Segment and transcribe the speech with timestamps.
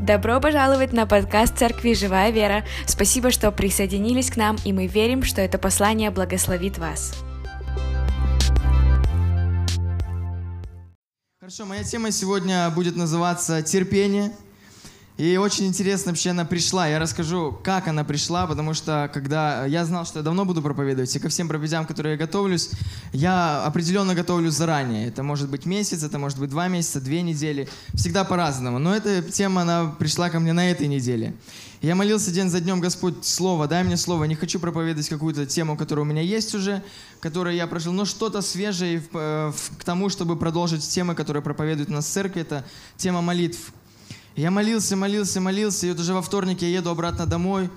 [0.00, 2.64] Добро пожаловать на подкаст Церкви «Живая вера».
[2.86, 7.14] Спасибо, что присоединились к нам, и мы верим, что это послание благословит вас.
[11.40, 14.32] Хорошо, моя тема сегодня будет называться «Терпение».
[15.16, 16.88] И очень интересно вообще она пришла.
[16.88, 21.14] Я расскажу, как она пришла, потому что когда я знал, что я давно буду проповедовать,
[21.14, 22.70] и ко всем проповедям, которые я готовлюсь,
[23.12, 25.06] я определенно готовлюсь заранее.
[25.06, 28.80] Это может быть месяц, это может быть два месяца, две недели, всегда по-разному.
[28.80, 31.34] Но эта тема, она пришла ко мне на этой неделе.
[31.80, 34.24] Я молился день за днем, Господь, Слово, дай мне Слово.
[34.24, 36.82] Не хочу проповедовать какую-то тему, которая у меня есть уже,
[37.20, 41.92] которую я прожил, но что-то свежее э, к тому, чтобы продолжить темы, которые проповедуют у
[41.92, 42.64] нас в церкви, это
[42.96, 43.72] тема молитв.
[44.36, 47.70] Я молился, молился, молился, и вот уже во вторник я еду обратно домой,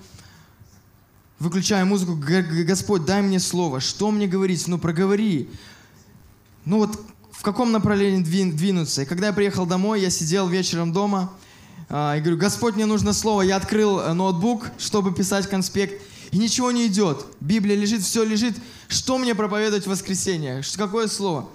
[1.38, 2.18] выключаю музыку,
[2.64, 5.48] Господь, дай мне слово, что мне говорить, ну проговори.
[6.64, 9.02] Ну вот в каком направлении двинуться.
[9.02, 11.32] И когда я приехал домой, я сидел вечером дома,
[11.88, 13.42] а, и говорю, Господь, мне нужно слово.
[13.42, 17.24] Я открыл э, ноутбук, чтобы писать конспект, и ничего не идет.
[17.40, 18.56] Библия лежит, все лежит.
[18.88, 20.62] Что мне проповедовать в воскресенье?
[20.76, 21.48] Какое слово?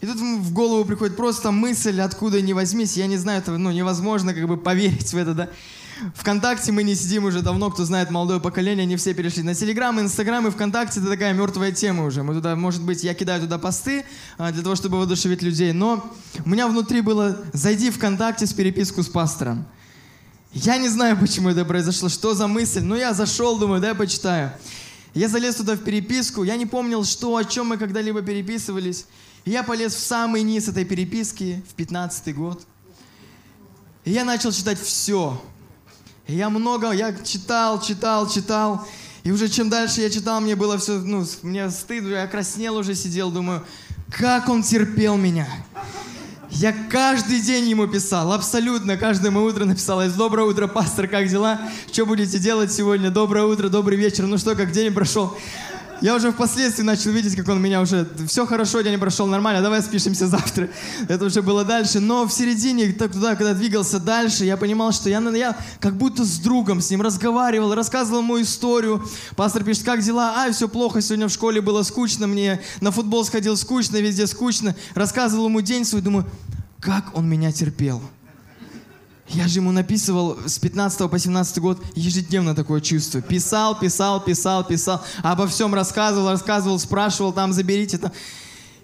[0.00, 2.96] И тут в голову приходит просто мысль, откуда не возьмись.
[2.96, 5.48] Я не знаю, это ну, невозможно как бы поверить в это, да.
[6.14, 10.00] Вконтакте мы не сидим уже давно, кто знает молодое поколение, они все перешли на Телеграм,
[10.00, 12.22] Инстаграм и ВКонтакте это такая мертвая тема уже.
[12.22, 14.06] Мы туда, может быть, я кидаю туда посты
[14.38, 16.10] а, для того, чтобы воодушевить людей, но
[16.46, 19.66] у меня внутри было «зайди ВКонтакте с переписку с пастором».
[20.54, 24.52] Я не знаю, почему это произошло, что за мысль, но я зашел, думаю, дай почитаю.
[25.12, 29.04] Я залез туда в переписку, я не помнил, что, о чем мы когда-либо переписывались.
[29.44, 32.62] И я полез в самый низ этой переписки, в 15 год.
[34.04, 35.40] И я начал читать все.
[36.26, 38.86] И я много, я читал, читал, читал.
[39.22, 42.94] И уже чем дальше я читал, мне было все, ну, мне стыдно, я краснел уже,
[42.94, 43.64] сидел, думаю,
[44.10, 45.46] как он терпел меня.
[46.50, 50.02] Я каждый день ему писал, абсолютно каждое мое утро написал.
[50.16, 51.60] Доброе утро, пастор, как дела?
[51.92, 53.10] Что будете делать сегодня?
[53.10, 54.26] Доброе утро, добрый вечер.
[54.26, 55.36] Ну что, как день прошел?
[56.00, 58.08] Я уже впоследствии начал видеть, как он меня уже...
[58.26, 60.70] Все хорошо, день прошел нормально, давай спишемся завтра.
[61.08, 62.00] Это уже было дальше.
[62.00, 66.24] Но в середине, так туда, когда двигался дальше, я понимал, что я, я как будто
[66.24, 69.06] с другом с ним разговаривал, рассказывал ему историю.
[69.36, 70.44] Пастор пишет, как дела?
[70.44, 74.74] А, все плохо, сегодня в школе было скучно, мне на футбол сходил скучно, везде скучно.
[74.94, 76.26] Рассказывал ему день свой, думаю,
[76.80, 78.00] как он меня терпел.
[79.32, 83.22] Я же ему написывал с 15 по 17 год ежедневно такое чувство.
[83.22, 85.04] Писал, писал, писал, писал.
[85.22, 87.98] Обо всем рассказывал, рассказывал, спрашивал, там заберите.
[87.98, 88.10] Там.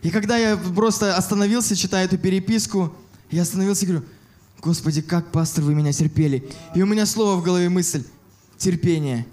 [0.03, 2.95] И когда я просто остановился, читая эту переписку,
[3.31, 4.05] я остановился и говорю,
[4.61, 6.49] Господи, как, пастор, вы меня терпели.
[6.77, 8.05] И у меня слово в голове мысль.
[8.57, 9.27] Терпение.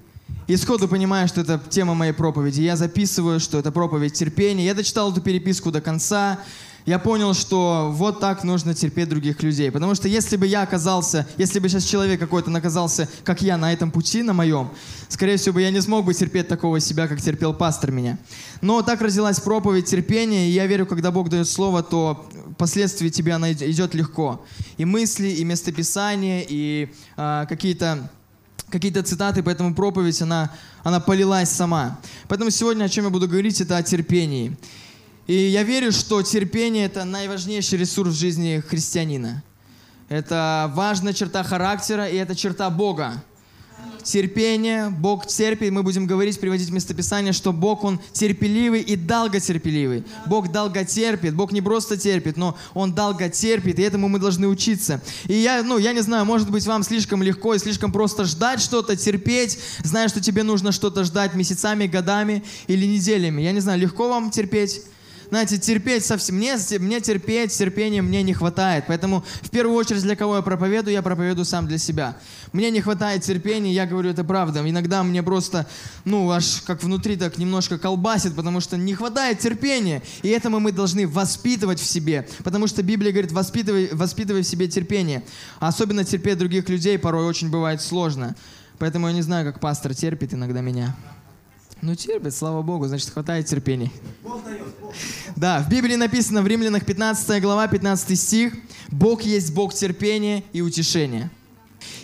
[0.48, 2.62] И сходу понимаю, что это тема моей проповеди.
[2.62, 4.66] Я записываю, что это проповедь терпения.
[4.66, 6.40] Я дочитал эту переписку до конца
[6.86, 9.72] я понял, что вот так нужно терпеть других людей.
[9.72, 13.72] Потому что если бы я оказался, если бы сейчас человек какой-то наказался, как я, на
[13.72, 14.70] этом пути, на моем,
[15.08, 18.18] скорее всего, я не смог бы терпеть такого себя, как терпел пастор меня.
[18.62, 23.34] Но так родилась проповедь терпения, и я верю, когда Бог дает слово, то впоследствии тебе
[23.34, 24.46] она идет легко.
[24.78, 28.10] И мысли, и местописания, и э, какие-то
[28.70, 30.52] какие-то цитаты, поэтому проповедь, она,
[30.84, 32.00] она полилась сама.
[32.28, 34.58] Поэтому сегодня о чем я буду говорить, это о терпении.
[35.26, 39.42] И я верю, что терпение– это наиважнейший ресурс в жизни христианина.
[40.10, 43.24] Это важная черта характера, и это черта Бога.
[44.04, 50.04] Терпение, Бог терпит, мы будем говорить, приводить местописание, что Бог, Он терпеливый и долготерпеливый.
[50.26, 55.02] Бог долготерпит, Бог не просто терпит, но Он долготерпит, и этому мы должны учиться.
[55.28, 58.62] И я, ну, я не знаю, может быть, вам слишком легко и слишком просто ждать
[58.62, 63.42] что-то, терпеть, зная, что тебе нужно что-то ждать месяцами, годами или неделями.
[63.42, 64.82] Я не знаю, легко вам терпеть?
[65.34, 68.84] Знаете, терпеть совсем, мне, мне терпеть, терпения мне не хватает.
[68.88, 72.16] Поэтому в первую очередь для кого я проповедую, я проповедую сам для себя.
[72.52, 74.62] Мне не хватает терпения, я говорю это правда.
[74.64, 75.66] Иногда мне просто,
[76.06, 80.04] ну, аж как внутри так немножко колбасит, потому что не хватает терпения.
[80.22, 82.28] И этому мы должны воспитывать в себе.
[82.44, 85.24] Потому что Библия говорит, воспитывай, воспитывай в себе терпение.
[85.60, 88.36] А особенно терпеть других людей порой очень бывает сложно.
[88.78, 90.96] Поэтому я не знаю, как пастор терпит иногда меня.
[91.84, 93.92] Ну, терпит, слава Богу, значит, хватает терпения.
[95.36, 98.54] Да, в Библии написано в Римлянах 15 глава, 15 стих,
[98.88, 101.30] «Бог есть Бог терпения и утешения».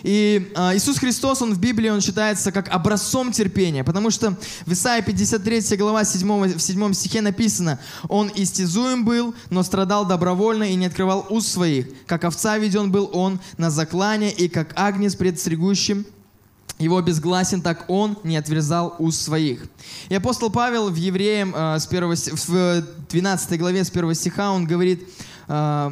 [0.02, 4.36] И э, Иисус Христос, Он в Библии, Он считается как образцом терпения, потому что
[4.66, 10.64] в Исаии 53 глава 7, в 7 стихе написано, «Он истязуем был, но страдал добровольно
[10.64, 11.86] и не открывал уст своих.
[12.06, 16.04] Как овца веден был Он на заклане, и как агнец пред стригущим
[16.80, 19.66] его безгласен, так он не отверзал уст своих.
[20.08, 22.14] И апостол Павел в Евреям э, с 1,
[22.46, 25.06] в 12 главе с 1 стиха он говорит,
[25.46, 25.90] э,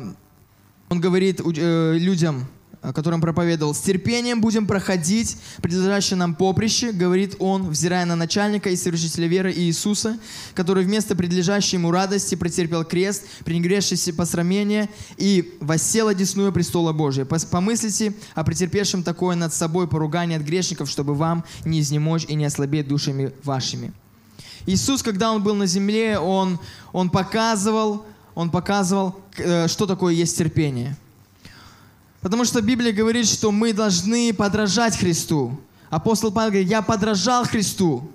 [0.89, 2.47] он говорит э, людям,
[2.83, 3.75] о котором проповедовал.
[3.75, 9.53] «С терпением будем проходить предлежащее нам поприще, говорит он, взирая на начальника и совершителя веры
[9.53, 10.19] Иисуса,
[10.55, 17.25] который вместо предлежащей ему радости претерпел крест, пренегрешившийся посрамление и воссел одесную престола Божия.
[17.25, 22.45] Помыслите о претерпевшем такое над собой поругание от грешников, чтобы вам не изнемочь и не
[22.45, 23.93] ослабеть душами вашими».
[24.67, 26.59] Иисус, когда Он был на земле, Он,
[26.93, 28.05] он показывал,
[28.35, 30.97] Он показывал, э, что такое есть терпение–
[32.21, 35.59] Потому что Библия говорит, что мы должны подражать Христу.
[35.91, 38.11] Апостол Павел говорит, я подражал Христу.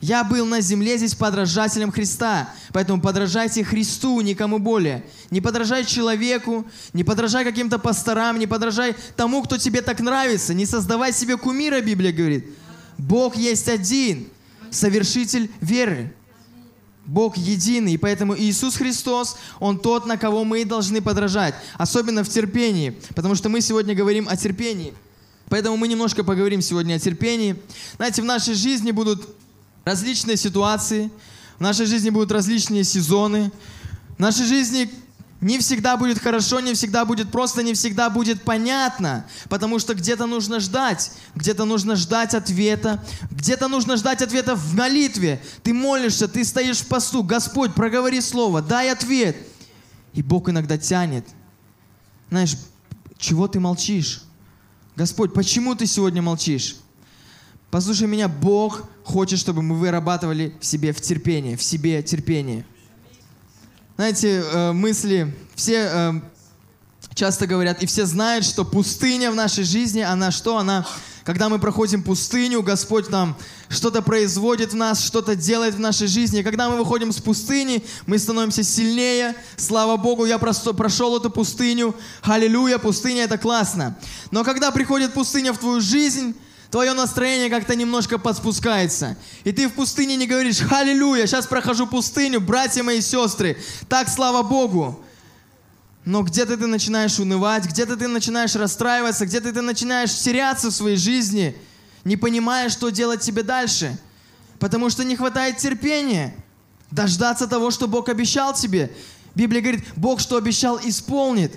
[0.00, 2.50] Я был на земле здесь подражателем Христа.
[2.72, 5.04] Поэтому подражайте Христу, никому более.
[5.30, 10.52] Не подражай человеку, не подражай каким-то пасторам, не подражай тому, кто тебе так нравится.
[10.52, 12.46] Не создавай себе кумира, Библия говорит.
[12.98, 14.28] Бог есть один,
[14.70, 16.14] совершитель веры.
[17.06, 22.28] Бог единый, и поэтому Иисус Христос, Он тот, на кого мы должны подражать, особенно в
[22.28, 24.92] терпении, потому что мы сегодня говорим о терпении.
[25.48, 27.56] Поэтому мы немножко поговорим сегодня о терпении.
[27.96, 29.28] Знаете, в нашей жизни будут
[29.84, 31.10] различные ситуации,
[31.58, 33.52] в нашей жизни будут различные сезоны,
[34.16, 34.90] в нашей жизни
[35.46, 40.26] не всегда будет хорошо, не всегда будет просто, не всегда будет понятно, потому что где-то
[40.26, 45.40] нужно ждать, где-то нужно ждать ответа, где-то нужно ждать ответа в молитве.
[45.62, 49.36] Ты молишься, ты стоишь в посту, Господь, проговори слово, дай ответ.
[50.14, 51.24] И Бог иногда тянет.
[52.28, 52.56] Знаешь,
[53.16, 54.22] чего ты молчишь?
[54.96, 56.74] Господь, почему ты сегодня молчишь?
[57.70, 62.66] Послушай меня, Бог хочет, чтобы мы вырабатывали в себе в терпение, в себе терпение–
[63.96, 66.12] знаете, э, мысли, все э,
[67.14, 70.58] часто говорят, и все знают, что пустыня в нашей жизни, она что?
[70.58, 70.86] Она,
[71.24, 73.38] когда мы проходим пустыню, Господь нам
[73.70, 76.40] что-то производит в нас, что-то делает в нашей жизни.
[76.40, 79.34] И когда мы выходим с пустыни, мы становимся сильнее.
[79.56, 81.94] Слава Богу, я просто прошел эту пустыню.
[82.20, 83.98] Аллилуйя, пустыня это классно.
[84.30, 86.34] Но когда приходит пустыня в твою жизнь,
[86.70, 89.16] твое настроение как-то немножко подспускается.
[89.44, 93.58] И ты в пустыне не говоришь, аллилуйя, сейчас прохожу пустыню, братья мои сестры,
[93.88, 95.02] так слава Богу.
[96.04, 100.96] Но где-то ты начинаешь унывать, где-то ты начинаешь расстраиваться, где-то ты начинаешь теряться в своей
[100.96, 101.56] жизни,
[102.04, 103.98] не понимая, что делать тебе дальше.
[104.60, 106.34] Потому что не хватает терпения
[106.92, 108.92] дождаться того, что Бог обещал тебе.
[109.34, 111.52] Библия говорит, Бог что обещал, исполнит.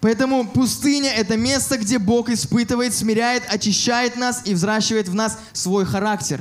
[0.00, 5.84] Поэтому пустыня– это место, где Бог испытывает, смиряет, очищает нас и взращивает в нас свой
[5.84, 6.40] характер.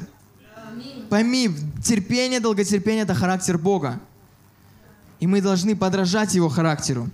[1.10, 1.50] Пойми,
[1.84, 4.00] терпение, долготерпение– это характер Бога.
[5.20, 7.10] И мы должны подражать Его характеру.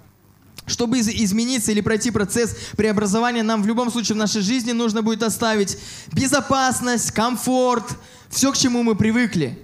[0.65, 5.21] Чтобы измениться или пройти процесс преобразования, нам в любом случае в нашей жизни нужно будет
[5.21, 5.77] оставить
[6.11, 7.85] безопасность, комфорт,
[8.29, 9.59] все, к чему мы привыкли.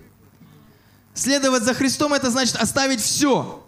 [1.13, 3.65] Следовать за Христом– это значит оставить все.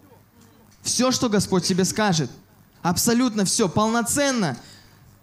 [0.83, 2.29] Все, что Господь тебе скажет–
[2.81, 4.57] Абсолютно все, полноценно.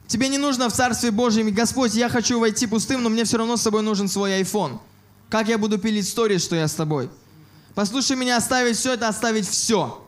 [0.06, 3.56] Тебе не нужно в Царстве Божьем, Господь, я хочу войти пустым, но мне все равно
[3.56, 4.79] с собой нужен свой iPhone.
[5.29, 7.11] Как я буду пилить сторис, что я с тобой?
[7.75, 10.06] Послушай меня, оставить все это, оставить все.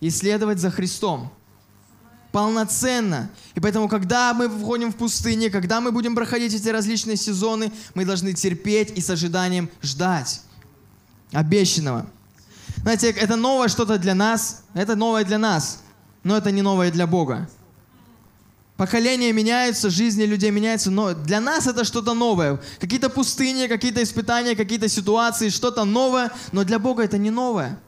[0.00, 1.32] И следовать за Христом.
[2.30, 3.30] Полноценно.
[3.54, 8.04] И поэтому, когда мы входим в пустыне, когда мы будем проходить эти различные сезоны, мы
[8.04, 10.42] должны терпеть и с ожиданием ждать
[11.32, 12.06] обещанного.
[12.82, 15.80] Знаете, это новое что-то для нас, это новое для нас
[16.26, 17.48] но это не новое для Бога.
[18.76, 22.60] Поколения меняются, жизни людей меняются, но для нас это что-то новое.
[22.80, 27.78] Какие-то пустыни, какие-то испытания, какие-то ситуации, что-то новое, но для Бога это не новое.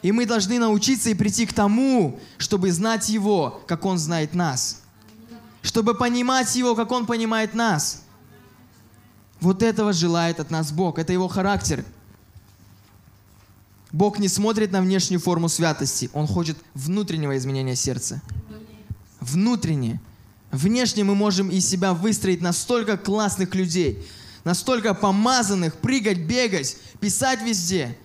[0.00, 4.82] И мы должны научиться и прийти к тому, чтобы знать Его, как Он знает нас.
[5.60, 8.04] Чтобы понимать Его, как Он понимает нас.
[9.40, 11.00] Вот этого желает от нас Бог.
[11.00, 11.84] Это Его характер.
[13.94, 18.20] Бог не смотрит на внешнюю форму святости, Он хочет внутреннего изменения сердца.
[19.20, 20.00] Внутреннее.
[20.50, 24.04] Внешне мы можем из себя выстроить настолько классных людей,
[24.42, 27.96] настолько помазанных, прыгать, бегать, писать везде.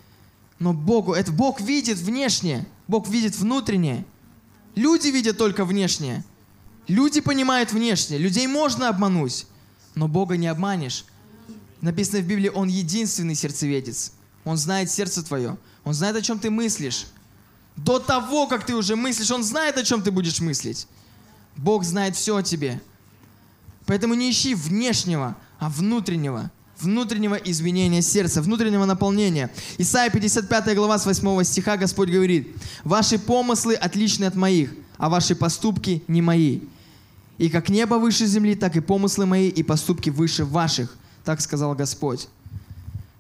[0.60, 4.06] Но Богу, это Бог видит внешнее, Бог видит внутреннее.
[4.76, 6.24] Люди видят только внешнее.
[6.88, 8.20] Люди понимают внешнее.
[8.20, 9.48] Людей можно обмануть,
[9.96, 11.04] но Бога не обманешь.
[11.82, 14.12] Написано в Библии, Он единственный сердцеведец.
[14.44, 15.58] Он знает сердце твое.
[15.84, 17.08] Он знает, о чем ты мыслишь.
[17.76, 20.88] До того, как ты уже мыслишь, Он знает, о чем ты будешь мыслить.
[21.56, 22.82] Бог знает все о тебе.
[23.86, 26.52] Поэтому не ищи внешнего, а внутреннего.
[26.80, 29.52] Внутреннего изменения сердца, внутреннего наполнения.
[29.78, 35.36] Исайя 55 глава с 8 стиха Господь говорит, «Ваши помыслы отличны от моих, а ваши
[35.36, 36.62] поступки не мои.
[37.38, 40.96] И как небо выше земли, так и помыслы мои, и поступки выше ваших».
[41.26, 42.30] Так сказал Господь.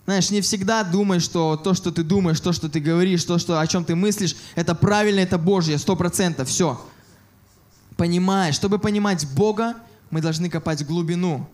[0.10, 3.60] Знаешь, не всегда думай, что то, что ты думаешь, то, что ты говоришь, то, что,
[3.60, 6.84] о чем ты мыслишь, это правильно, это Божье, сто процентов, все.
[7.96, 9.76] понимая, чтобы понимать Бога,
[10.10, 11.48] мы должны копать глубину.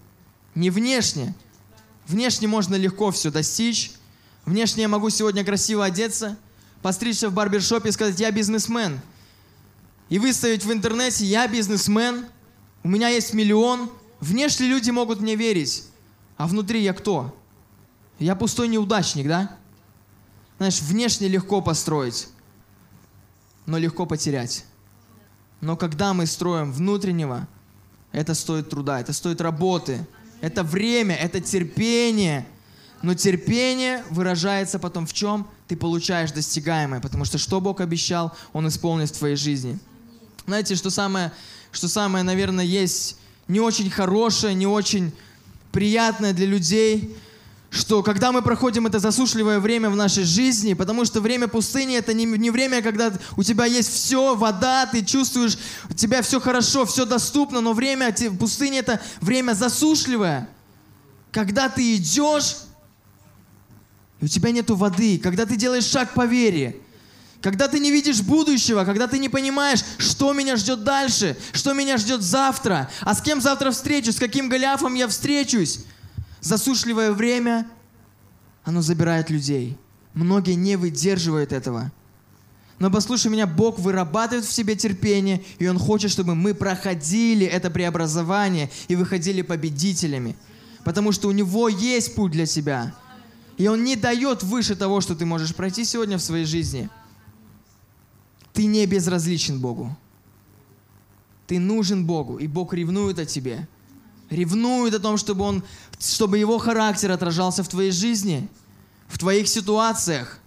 [0.55, 1.35] Не внешне.
[2.07, 3.91] Внешне можно легко все достичь.
[4.45, 6.37] Внешне я могу сегодня красиво одеться,
[6.81, 9.01] постричься в барбершопе и сказать, я бизнесмен.
[10.07, 12.25] И выставить в интернете, я бизнесмен,
[12.83, 13.89] у меня есть миллион.
[14.21, 15.83] Внешне люди могут мне верить,
[16.37, 17.35] а внутри я кто?
[18.19, 19.57] Я пустой неудачник, да?
[20.57, 22.29] Знаешь, внешне легко построить,
[23.65, 24.65] но легко потерять.
[25.59, 27.47] Но когда мы строим внутреннего,
[28.11, 30.05] это стоит труда, это стоит работы,
[30.39, 32.47] это время, это терпение.
[33.01, 35.47] Но терпение выражается потом в чем?
[35.67, 39.77] Ты получаешь достигаемое, потому что что Бог обещал, Он исполнит в твоей жизни.
[40.45, 41.31] Знаете, что самое,
[41.71, 43.17] что самое, наверное, есть
[43.47, 45.11] не очень хорошее, не очень
[45.71, 47.15] приятное для людей,
[47.75, 52.13] что когда мы проходим это засушливое время в нашей жизни, потому что время пустыни это
[52.13, 55.57] не, не время, когда у тебя есть все, вода, ты чувствуешь,
[55.89, 60.47] у тебя все хорошо, все доступно, но время пустыни это время засушливое.
[61.31, 62.55] Когда ты идешь,
[64.21, 66.77] и у тебя нету воды, когда ты делаешь шаг по вере,
[67.41, 71.97] когда ты не видишь будущего, когда ты не понимаешь, что меня ждет дальше, что меня
[71.97, 75.81] ждет завтра, а с кем завтра встречусь, с каким Голиафом я встречусь,
[76.45, 77.67] засушливое время,
[78.63, 79.77] оно забирает людей.
[80.13, 81.91] Многие не выдерживают этого.
[82.77, 87.71] Но послушай меня, Бог вырабатывает в себе терпение, и Он хочет, чтобы мы проходили это
[87.71, 90.35] преобразование и выходили победителями.
[90.83, 92.93] Потому что у Него есть путь для тебя.
[93.57, 96.89] И Он не дает выше того, что ты можешь пройти сегодня в своей жизни.
[98.53, 99.97] Ты не безразличен Богу.
[101.47, 103.67] Ты нужен Богу, и Бог ревнует о тебе
[104.35, 105.63] ревнует о том, чтобы, он,
[105.99, 108.47] чтобы его характер отражался в твоей жизни,
[109.07, 110.39] в твоих ситуациях.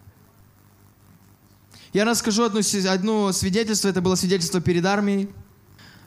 [1.93, 5.29] Я расскажу одно, одно свидетельство, это было свидетельство перед армией.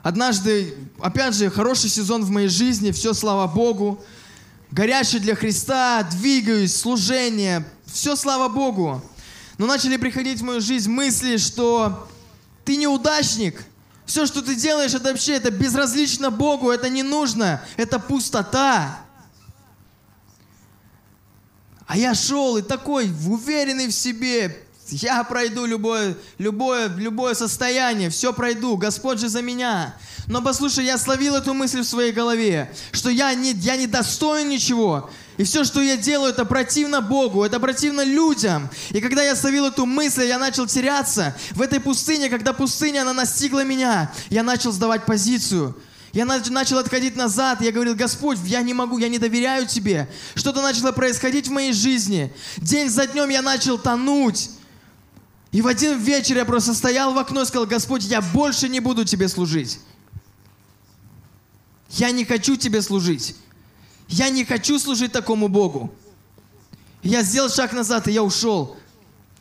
[0.02, 4.02] Однажды, опять же, хороший сезон в моей жизни, все, слава Богу.
[4.70, 9.02] Горячий для Христа, двигаюсь, служение, все, слава Богу.
[9.58, 12.08] Но начали приходить в мою жизнь мысли, что
[12.64, 13.64] ты неудачник–
[14.12, 18.98] все, что ты делаешь, это вообще это безразлично Богу, это не нужно, это пустота.
[21.86, 28.34] А я шел и такой уверенный в себе, я пройду любое, любое, любое состояние, все
[28.34, 29.96] пройду, Господь же за меня.
[30.26, 34.50] Но послушай, я словил эту мысль в своей голове, что я не, я не достоин
[34.50, 38.68] ничего, и все, что я делаю, это противно Богу, это противно людям.
[38.90, 43.14] И когда я словил эту мысль, я начал теряться в этой пустыне, когда пустыня, она
[43.14, 45.74] настигла меня, я начал сдавать позицию.
[46.12, 50.10] Я начал отходить назад, я говорил, Господь, я не могу, я не доверяю Тебе.
[50.34, 52.30] Что-то начало происходить в моей жизни.
[52.58, 54.50] День за днем я начал тонуть.
[55.52, 58.80] И в один вечер я просто стоял в окно и сказал, Господь, я больше не
[58.80, 59.78] буду Тебе служить.
[61.88, 63.34] Я не хочу Тебе служить.
[64.12, 65.90] Я не хочу служить такому Богу.
[67.02, 68.76] Я сделал шаг назад, и я ушел.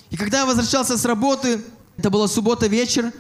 [0.09, 1.61] И когда я возвращался с работы,
[1.97, 3.11] это была суббота вечер,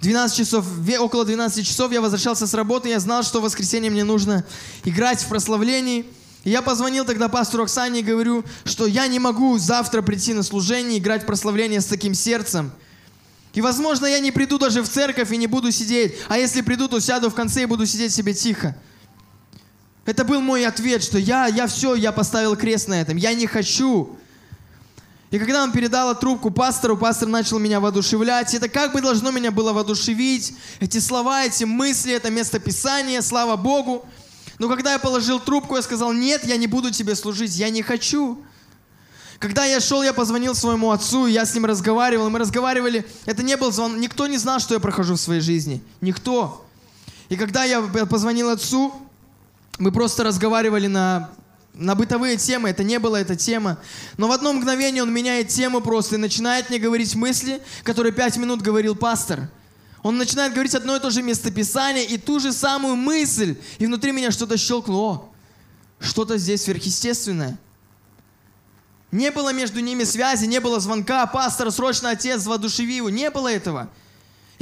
[0.00, 0.66] 12 часов,
[0.98, 4.46] около 12 часов я возвращался с работы, я знал, что в воскресенье мне нужно
[4.84, 6.06] играть в прославлении.
[6.42, 10.42] И я позвонил тогда пастору Оксане и говорю, что я не могу завтра прийти на
[10.42, 12.72] служение, играть в прославление с таким сердцем.
[13.52, 16.14] И, возможно, я не приду даже в церковь и не буду сидеть.
[16.28, 18.74] А если приду, то сяду в конце и буду сидеть себе тихо.
[20.06, 23.16] Это был мой ответ, что я, я все, я поставил крест на этом.
[23.16, 24.16] Я не хочу.
[25.30, 28.54] И когда он передал трубку пастору, пастор начал меня воодушевлять.
[28.54, 30.54] Это как бы должно меня было воодушевить.
[30.78, 34.06] Эти слова, эти мысли, это место Писания, слава Богу.
[34.58, 37.82] Но когда я положил трубку, я сказал, нет, я не буду тебе служить, я не
[37.82, 38.38] хочу.
[39.40, 43.04] Когда я шел, я позвонил своему отцу, я с ним разговаривал, мы разговаривали.
[43.24, 45.82] Это не был звон, никто не знал, что я прохожу в своей жизни.
[46.00, 46.64] Никто.
[47.28, 48.94] И когда я позвонил отцу,
[49.78, 51.30] мы просто разговаривали на,
[51.74, 53.78] на бытовые темы, это не была эта тема.
[54.16, 58.36] Но в одно мгновение он меняет тему просто и начинает мне говорить мысли, которые пять
[58.36, 59.48] минут говорил пастор.
[60.02, 63.56] Он начинает говорить одно и то же местописание и ту же самую мысль.
[63.78, 65.30] И внутри меня что-то щелкнуло.
[65.98, 67.58] Что-то здесь сверхъестественное.
[69.10, 73.08] Не было между ними связи, не было звонка, пастор, срочно отец, воодушеви его.
[73.08, 73.88] Не было этого.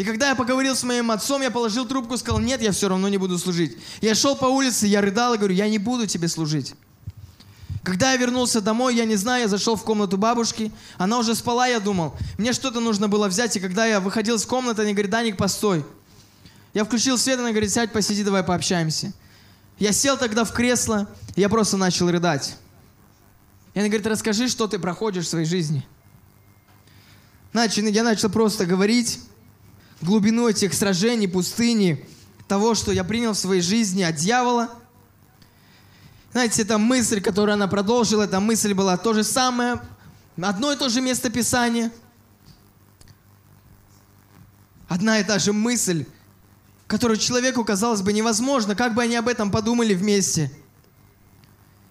[0.02, 3.09] И когда я поговорил с моим отцом, я положил трубку сказал, нет, я все равно
[3.09, 3.78] не буду служить.
[4.00, 6.75] Я шел по улице, я рыдал и говорю, я не буду тебе служить.
[7.85, 11.68] Когда я вернулся домой, я не знаю, я зашел в комнату бабушки, она уже спала,
[11.68, 15.12] я думал, мне что-то нужно было взять, и когда я выходил из комнаты, она говорит,
[15.12, 15.87] Даник, постой.
[16.75, 19.12] Я включил свет, она говорит, сядь, посиди, давай пообщаемся.
[19.78, 22.56] Я сел тогда в кресло, и я просто начал рыдать.
[23.75, 25.87] И она говорит, расскажи, что ты проходишь в своей жизни.
[27.52, 29.21] Значит, я начал просто говорить,
[30.02, 32.06] глубину этих сражений, пустыни.
[32.49, 34.68] того, что я принял в своей жизни от дьявола.
[36.32, 39.80] Знаете, эта мысль, которую она продолжила, эта мысль была то же самое,
[40.40, 41.90] одно и то же место Писания.
[44.88, 46.04] Одна и та же мысль,
[46.87, 50.50] которую человеку, казалось бы, невозможно, как бы они об этом подумали вместе.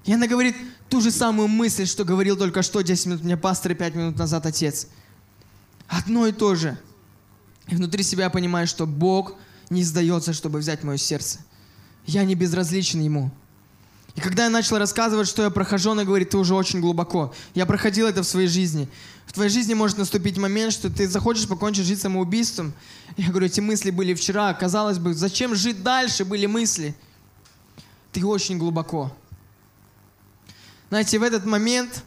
[0.06, 0.56] И она говорит
[0.90, 4.18] ту же самую мысль, что говорил только что 10 минут мне пастор и 5 минут
[4.18, 4.88] назад отец.
[5.88, 6.78] Одно и то же.
[7.68, 9.36] И внутри себя понимаю, что Бог
[9.70, 11.40] не сдается, чтобы взять мое сердце.
[12.06, 13.32] Я не безразличен Ему.
[14.16, 17.34] И когда я начал рассказывать, что я прохожу, она говорит, ты уже очень глубоко.
[17.54, 18.90] Я проходил это в своей жизни.
[19.26, 22.74] В твоей жизни может наступить момент, что ты захочешь покончить жизнь самоубийством.
[23.16, 24.54] Я говорю, эти мысли были вчера.
[24.54, 26.94] Казалось бы, зачем жить дальше, были мысли.
[28.12, 29.16] Ты очень глубоко.
[30.90, 32.04] Знаете, в этот момент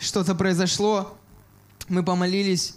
[0.00, 1.16] что-то произошло.
[1.88, 2.74] Мы помолились.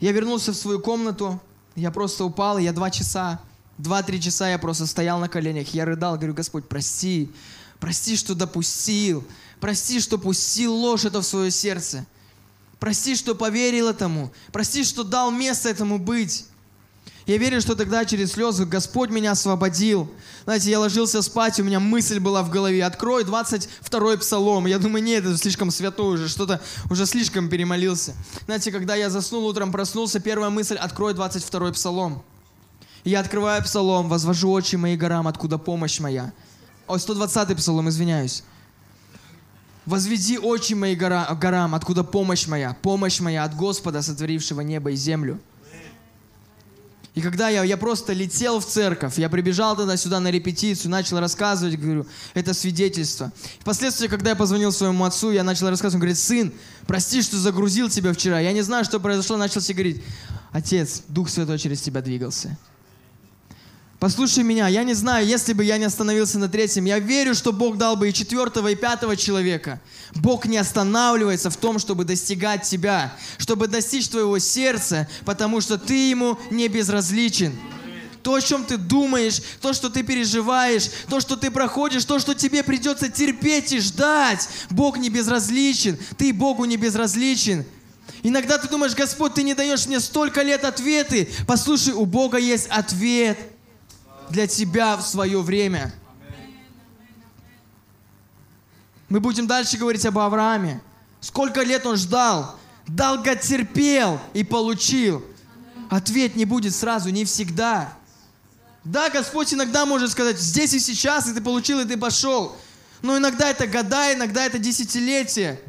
[0.00, 1.40] Я вернулся в свою комнату.
[1.74, 3.40] Я просто упал, я два часа,
[3.78, 5.68] два-три часа я просто стоял на коленях.
[5.74, 7.30] Я рыдал, говорю, Господь, прости,
[7.78, 9.24] прости, что допустил,
[9.60, 12.06] прости, что пустил ложь это в свое сердце.
[12.78, 14.32] Прости, что поверил этому.
[14.52, 16.46] Прости, что дал место этому быть.
[17.28, 20.10] Я верю, что тогда через слезы Господь меня освободил.
[20.44, 22.82] Знаете, я ложился спать, у меня мысль была в голове.
[22.82, 24.64] Открой 22-й псалом.
[24.64, 28.14] Я думаю, нет, это слишком святой уже, что-то уже слишком перемолился.
[28.46, 32.22] Знаете, когда я заснул утром, проснулся, первая мысль, открой 22-й псалом.
[33.04, 36.32] Я открываю псалом, возвожу очи мои горам, откуда помощь моя.
[36.86, 38.42] Ой, 120-й псалом, извиняюсь.
[39.84, 42.74] Возведи очи мои гора, горам, откуда помощь моя.
[42.80, 45.38] Помощь моя от Господа, сотворившего небо и землю.
[47.14, 51.18] И когда я, я просто летел в церковь, я прибежал тогда сюда на репетицию, начал
[51.18, 53.32] рассказывать, говорю, это свидетельство.
[53.60, 56.52] Впоследствии, когда я позвонил своему отцу, я начал рассказывать, он говорит, сын,
[56.86, 58.38] прости, что загрузил тебя вчера.
[58.40, 60.02] Я не знаю, что произошло, начал себе говорить,
[60.52, 62.56] отец, Дух Святой через тебя двигался.
[64.00, 67.52] Послушай меня, я не знаю, если бы я не остановился на третьем, я верю, что
[67.52, 69.80] Бог дал бы и четвертого, и пятого человека.
[70.14, 76.10] Бог не останавливается в том, чтобы достигать тебя, чтобы достичь твоего сердца, потому что ты
[76.10, 77.58] ему не безразличен.
[78.22, 82.34] То, о чем ты думаешь, то, что ты переживаешь, то, что ты проходишь, то, что
[82.34, 87.64] тебе придется терпеть и ждать, Бог не безразличен, ты Богу не безразличен.
[88.22, 91.28] Иногда ты думаешь, Господь, ты не даешь мне столько лет ответы.
[91.48, 93.36] Послушай, у Бога есть ответ–
[94.30, 95.92] для тебя в свое время.
[99.08, 100.82] Мы будем дальше говорить об Аврааме.
[101.20, 105.24] Сколько лет он ждал, долго терпел и получил.
[105.90, 107.92] Ответ не будет сразу, не всегда.
[108.84, 112.56] Да, Господь иногда может сказать, здесь и сейчас, и ты получил, и ты пошел.
[113.02, 115.60] Но иногда это года, иногда это десятилетия.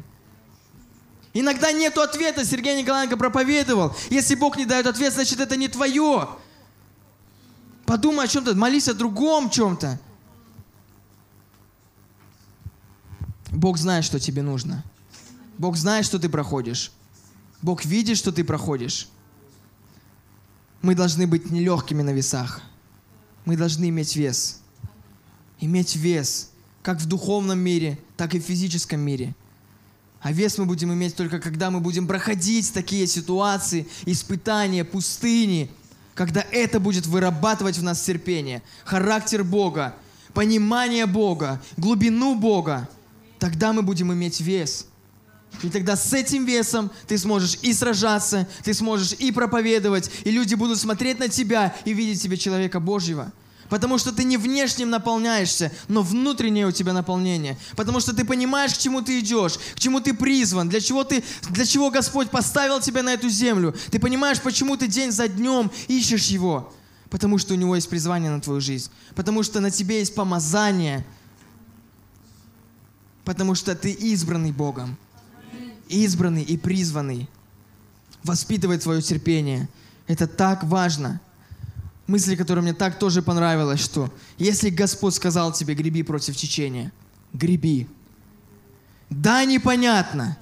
[1.32, 3.94] Иногда нет ответа, Сергей Николаенко проповедовал.
[4.10, 6.28] Если Бог не дает ответ, значит это не твое.
[7.90, 9.98] Подумай о чем-то, молись о другом чем-то.
[13.50, 14.84] Бог знает, что тебе нужно.
[15.58, 16.92] Бог знает, что ты проходишь.
[17.62, 19.08] Бог видит, что ты проходишь.
[20.82, 22.62] Мы должны быть нелегкими на весах.
[23.44, 24.60] Мы должны иметь вес.
[25.58, 29.34] Иметь вес, как в духовном мире, так и в физическом мире.
[30.20, 35.72] А вес мы будем иметь только когда мы будем проходить такие ситуации, испытания, пустыни–
[36.20, 39.94] когда это будет вырабатывать в нас терпение, характер Бога,
[40.34, 42.90] понимание Бога, глубину Бога,
[43.38, 44.86] тогда мы будем иметь вес.
[45.62, 50.56] И тогда с этим весом ты сможешь и сражаться, ты сможешь и проповедовать, и люди
[50.56, 53.32] будут смотреть на тебя и видеть тебе человека Божьего.
[53.70, 57.56] Потому что ты не внешним наполняешься, но внутреннее у тебя наполнение.
[57.76, 61.22] Потому что ты понимаешь, к чему ты идешь, к чему ты призван, для чего, ты,
[61.50, 63.74] для чего Господь поставил тебя на эту землю.
[63.92, 66.74] Ты понимаешь, почему ты день за днем ищешь Его.
[67.10, 68.90] Потому что у Него есть призвание на твою жизнь.
[69.14, 71.06] Потому что на тебе есть помазание.
[73.24, 74.96] Потому что ты избранный Богом.
[75.88, 77.28] Избранный и призванный.
[78.24, 79.68] Воспитывать свое терпение.
[80.08, 81.20] Это так важно
[82.10, 86.92] мысль, которая мне так тоже понравилась, что если Господь сказал тебе, греби против течения,
[87.32, 87.86] греби.
[89.08, 90.36] Да, непонятно.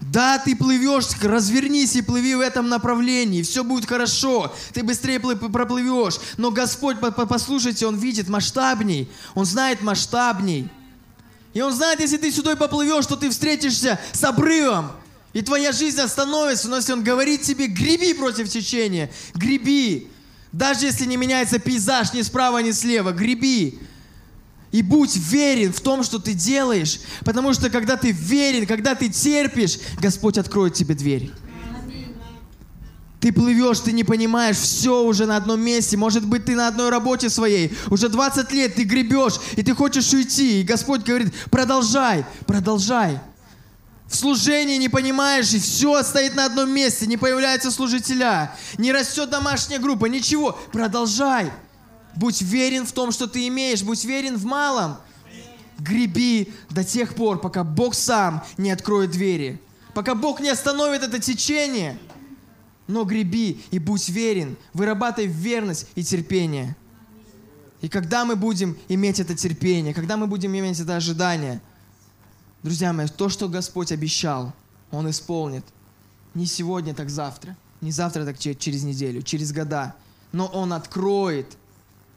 [0.00, 6.20] Да, ты плывешь, развернись и плыви в этом направлении, все будет хорошо, ты быстрее проплывешь.
[6.36, 10.70] Но Господь, послушайте, Он видит масштабней, Он знает масштабней.
[11.54, 14.92] И Он знает, если ты сюда поплывешь, то ты встретишься с обрывом,
[15.32, 16.68] и твоя жизнь остановится.
[16.68, 20.10] Но если Он говорит тебе, греби против течения, греби,
[20.52, 23.78] даже если не меняется пейзаж ни справа, ни слева, греби.
[24.72, 27.00] И будь верен в том, что ты делаешь.
[27.24, 31.30] Потому что когда ты верен, когда ты терпишь, Господь откроет тебе дверь.
[33.20, 35.96] Ты плывешь, ты не понимаешь, все уже на одном месте.
[35.96, 37.72] Может быть, ты на одной работе своей.
[37.90, 40.60] Уже 20 лет ты гребешь, и ты хочешь уйти.
[40.60, 43.18] И Господь говорит, продолжай, продолжай.
[44.08, 49.30] В служении не понимаешь, и все стоит на одном месте, не появляются служителя, не растет
[49.30, 50.52] домашняя группа, ничего.
[50.72, 51.50] Продолжай.
[52.14, 54.96] Будь верен в том, что ты имеешь, будь верен в малом.
[55.78, 59.60] Греби до тех пор, пока Бог сам не откроет двери,
[59.92, 61.98] пока Бог не остановит это течение.
[62.86, 66.76] Но греби и будь верен, вырабатай верность и терпение.
[67.82, 71.60] И когда мы будем иметь это терпение, когда мы будем иметь это ожидание,
[72.62, 74.52] друзья мои, то, что Господь обещал,
[74.90, 75.64] Он исполнит.
[76.34, 77.56] Не сегодня, так завтра.
[77.80, 79.94] Не завтра, так через неделю, через года.
[80.32, 81.56] Но Он откроет.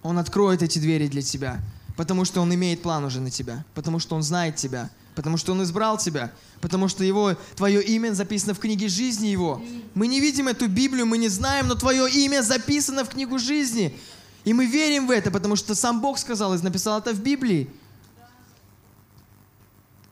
[0.02, 1.62] Он откроет эти двери для тебя.
[1.96, 3.66] Потому что Он имеет план уже на тебя.
[3.74, 4.90] Потому что Он знает тебя.
[5.16, 6.32] Потому что Он избрал тебя.
[6.62, 9.62] Потому что его, твое имя записано в книге жизни Его.
[9.94, 13.98] Мы не видим эту Библию, мы не знаем, но твое имя записано в книгу жизни.
[14.46, 17.70] И мы верим в это, потому что сам Бог сказал и написал это в Библии.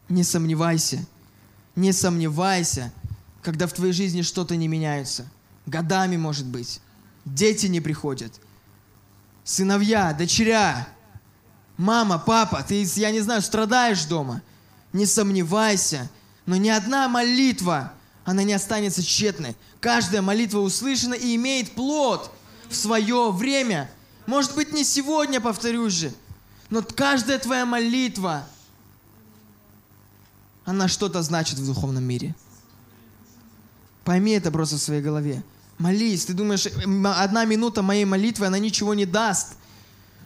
[0.10, 1.06] Не сомневайся,
[1.76, 2.94] не сомневайся,
[3.42, 5.30] когда в твоей жизни что-то не меняется.
[5.66, 6.82] Годами, может быть.
[7.26, 8.34] Дети не приходят.
[9.44, 10.88] Сыновья, дочеря,
[11.78, 14.42] мама, папа, ты, я не знаю, страдаешь дома.
[14.94, 16.10] Не сомневайся,
[16.46, 17.94] но ни одна молитва,
[18.24, 19.56] она не останется тщетной.
[19.80, 22.32] Каждая молитва услышана и имеет плод
[22.70, 23.90] в свое время.
[24.26, 26.14] Может быть, не сегодня, повторюсь же,
[26.70, 28.48] но каждая твоя молитва,
[30.68, 32.36] она что-то значит в духовном мире.
[34.04, 35.42] Пойми это просто в своей голове.
[35.78, 36.26] Молись.
[36.26, 36.68] Ты думаешь,
[37.18, 39.54] одна минута моей молитвы, она ничего не даст.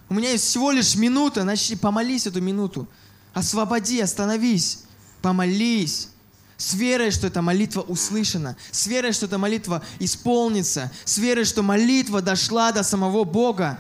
[0.09, 2.87] У меня есть всего лишь минута, значит, помолись эту минуту.
[3.35, 4.85] Освободи, остановись,
[5.21, 6.09] помолись
[6.57, 11.61] с верой, что эта молитва услышана, с верой, что эта молитва исполнится, с верой, что
[11.61, 13.79] молитва дошла до самого Бога.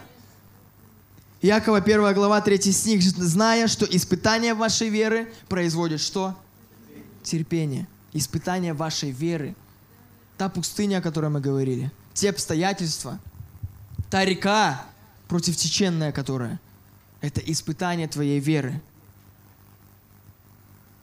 [1.41, 6.35] Якова 1 глава 3 стих, зная, что испытание вашей веры производит что?
[7.23, 7.87] Терпение.
[8.13, 9.55] Испытание вашей веры.
[10.37, 11.91] Та пустыня, о которой мы говорили.
[12.13, 13.19] Те обстоятельства.
[14.09, 14.85] Та река,
[15.27, 16.59] против теченная которая.
[17.21, 18.81] Это испытание твоей веры.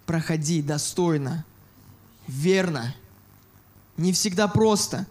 [0.04, 1.44] Проходи достойно,
[2.26, 2.94] верно.
[3.96, 5.06] Не всегда просто.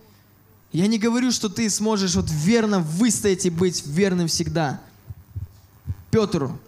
[0.71, 4.81] Я не говорю, что ты сможешь вот верно выстоять и быть верным всегда.
[6.11, 6.59] Петру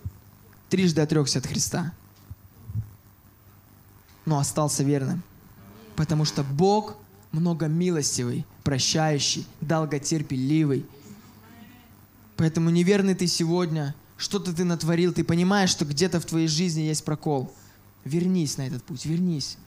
[0.70, 1.94] трижды отрекся от Христа,
[4.26, 5.24] но остался верным.
[5.96, 6.96] Потому что Бог
[7.32, 10.86] много милостивый, прощающий, долготерпеливый.
[12.38, 17.04] Поэтому неверный ты сегодня, что-то ты натворил, ты понимаешь, что где-то в твоей жизни есть
[17.04, 17.54] прокол.
[18.06, 19.58] Вернись на этот путь, вернись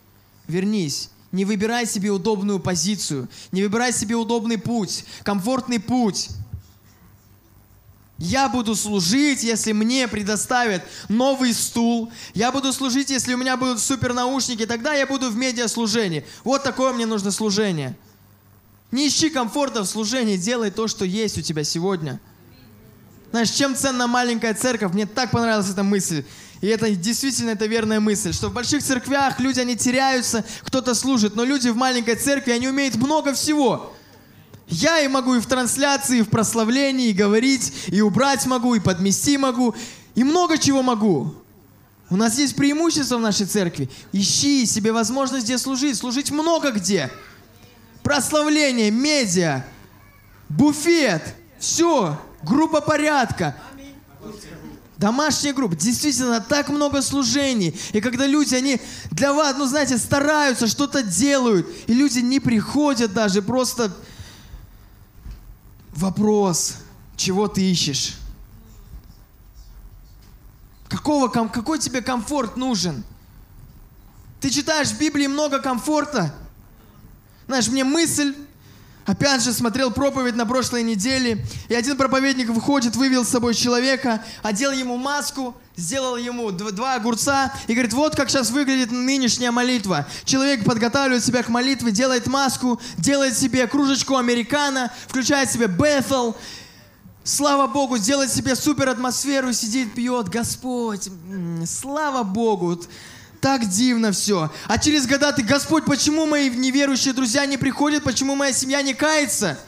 [0.46, 1.10] вернись.
[1.30, 6.28] Не выбирай себе удобную позицию, не выбирай себе удобный путь, комфортный путь.
[8.22, 12.12] Я буду служить, если мне предоставят новый стул.
[12.34, 14.64] Я буду служить, если у меня будут супер наушники.
[14.64, 16.24] Тогда я буду в медиаслужении.
[16.44, 17.96] Вот такое мне нужно служение.
[18.92, 22.20] Не ищи комфорта в служении, делай то, что есть у тебя сегодня.
[23.32, 24.92] Знаешь, чем ценна маленькая церковь?
[24.92, 26.24] Мне так понравилась эта мысль.
[26.60, 31.34] И это действительно это верная мысль, что в больших церквях люди, они теряются, кто-то служит,
[31.34, 33.92] но люди в маленькой церкви, они умеют много всего.
[34.72, 38.80] Я и могу и в трансляции, и в прославлении, и говорить, и убрать могу, и
[38.80, 39.74] подмести могу,
[40.14, 41.34] и много чего могу.
[42.08, 43.90] У нас есть преимущество в нашей церкви.
[44.12, 45.98] Ищи себе возможность где служить.
[45.98, 47.10] Служить много где.
[48.02, 49.64] Прославление, медиа,
[50.48, 51.22] буфет,
[51.58, 53.54] все, группа порядка.
[54.96, 55.76] Домашняя группа.
[55.76, 57.78] Действительно, так много служений.
[57.92, 58.80] И когда люди, они
[59.10, 61.66] для вас, ну знаете, стараются, что-то делают.
[61.86, 63.94] И люди не приходят даже, просто
[65.92, 66.76] вопрос,
[67.16, 68.16] чего ты ищешь?
[70.88, 73.04] Какого, какой тебе комфорт нужен?
[74.40, 76.34] Ты читаешь в Библии много комфорта?
[77.46, 78.34] Знаешь, мне мысль
[79.04, 84.22] Опять же, смотрел проповедь на прошлой неделе, и один проповедник выходит, вывел с собой человека,
[84.42, 90.06] одел ему маску, сделал ему два огурца и говорит, вот как сейчас выглядит нынешняя молитва.
[90.24, 96.36] Человек подготавливает себя к молитве, делает маску, делает себе кружечку американо, включает себе Бethel,
[97.24, 100.28] Слава Богу, делает себе супер атмосферу, сидит, пьет.
[100.28, 101.08] Господь,
[101.66, 102.80] слава Богу
[103.42, 104.50] так дивно все.
[104.68, 108.94] А через года ты, Господь, почему мои неверующие друзья не приходят, почему моя семья не
[108.94, 109.58] кается?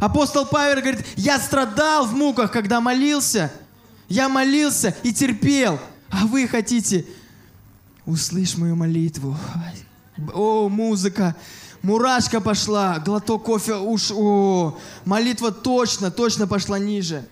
[0.00, 3.52] Апостол Павел говорит, я страдал в муках, когда молился.
[4.08, 5.80] Я молился и терпел.
[6.10, 7.04] А вы хотите,
[8.06, 9.36] услышь мою молитву.
[10.32, 11.34] О, музыка,
[11.82, 17.26] Мурашка пошла, глоток кофе, уж, о, молитва точно, точно пошла ниже.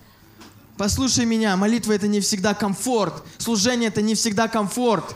[0.77, 5.15] Послушай меня, молитва это не всегда комфорт, служение это не всегда комфорт.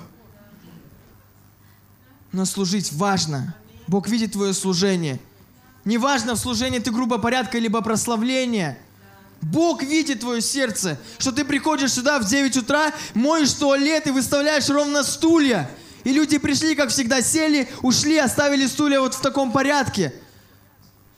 [2.32, 3.56] Но служить важно.
[3.88, 5.20] Бог видит твое служение.
[5.86, 8.78] Неважно, в служении ты грубо порядка, либо прославление.
[9.42, 14.68] Бог видит твое сердце, что ты приходишь сюда в 9 утра, моешь туалет и выставляешь
[14.70, 15.70] ровно стулья.
[16.04, 20.14] И люди пришли, как всегда, сели, ушли, оставили стулья вот в таком порядке.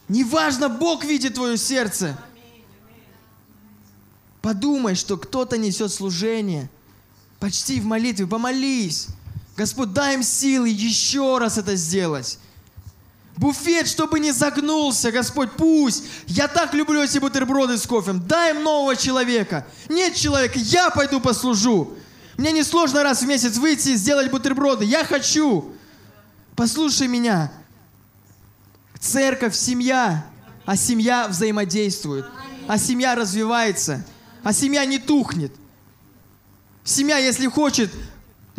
[0.07, 2.17] Неважно, Бог видит твое сердце.
[4.41, 6.69] Подумай, что кто-то несет служение.
[7.39, 9.07] Почти в молитве, помолись.
[9.59, 12.39] Господь, дай им силы еще раз это сделать.
[13.35, 16.05] Буфет, чтобы не загнулся, Господь, пусть.
[16.27, 18.25] Я так люблю эти бутерброды с кофем.
[18.25, 19.67] Дай им нового человека.
[19.89, 21.93] Нет человека, я пойду послужу.
[22.37, 24.85] Мне не сложно раз в месяц выйти и сделать бутерброды.
[24.85, 25.75] Я хочу.
[26.55, 27.51] Послушай меня.
[28.97, 30.25] Церковь, семья.
[30.65, 32.25] А семья взаимодействует.
[32.65, 34.05] А семья развивается.
[34.41, 35.51] А семья не тухнет.
[36.85, 37.91] Семья, если хочет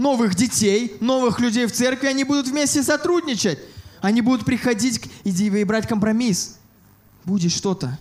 [0.00, 3.58] новых детей, новых людей в церкви, они будут вместе сотрудничать.
[4.00, 6.56] Они будут приходить и брать компромисс.
[7.26, 7.98] Будет что-то.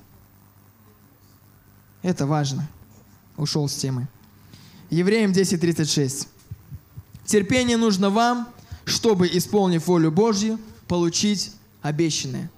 [2.01, 2.69] Это важно.
[3.35, 4.07] Ушел с темы.
[4.89, 6.27] Евреям 10.36.
[7.25, 8.47] Терпение нужно вам,
[8.85, 10.57] чтобы, исполнив волю Божью,
[10.87, 12.49] получить обещанное.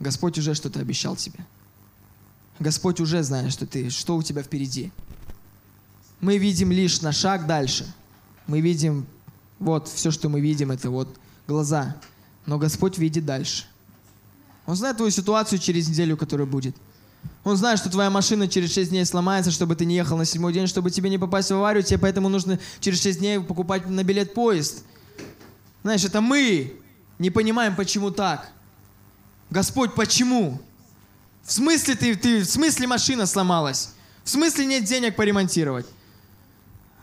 [0.00, 1.38] Господь уже что-то обещал тебе.
[2.58, 4.90] Господь уже знает, что ты, что у тебя впереди.
[6.20, 7.94] Мы видим лишь на шаг дальше.
[8.46, 9.06] Мы видим,
[9.58, 11.08] вот, все, что мы видим, это вот
[11.46, 11.96] глаза.
[12.46, 13.64] Но Господь видит дальше.
[14.66, 16.76] Он знает твою ситуацию через неделю, которая будет.
[17.42, 20.52] Он знает, что твоя машина через 6 дней сломается, чтобы ты не ехал на седьмой
[20.52, 24.02] день, чтобы тебе не попасть в аварию, тебе поэтому нужно через 6 дней покупать на
[24.02, 24.84] билет поезд.
[25.82, 26.74] Знаешь, это мы
[27.18, 28.50] не понимаем, почему так.
[29.50, 30.60] Господь, почему?
[31.42, 33.90] В смысле ты, ты, в смысле машина сломалась?
[34.24, 35.86] В смысле нет денег поремонтировать?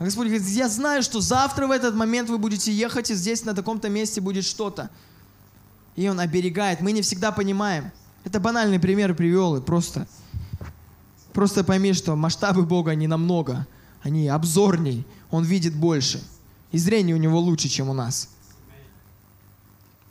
[0.01, 3.45] А Господь говорит, я знаю, что завтра в этот момент вы будете ехать, и здесь
[3.45, 4.89] на таком-то месте будет что-то.
[5.95, 6.81] И Он оберегает.
[6.81, 7.91] Мы не всегда понимаем.
[8.23, 10.07] Это банальный пример привел, и просто,
[11.33, 13.67] просто пойми, что масштабы Бога не намного.
[14.01, 15.05] Они обзорней.
[15.29, 16.19] Он видит больше.
[16.71, 18.29] И зрение у него лучше, чем у нас.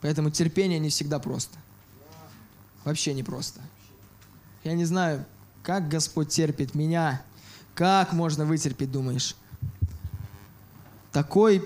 [0.03, 1.59] Поэтому терпение не всегда просто.
[2.85, 3.61] Вообще не просто.
[4.63, 5.27] Я не знаю,
[5.65, 7.25] как Господь терпит меня.
[7.75, 9.35] Как можно вытерпеть, думаешь?
[11.13, 11.65] Такой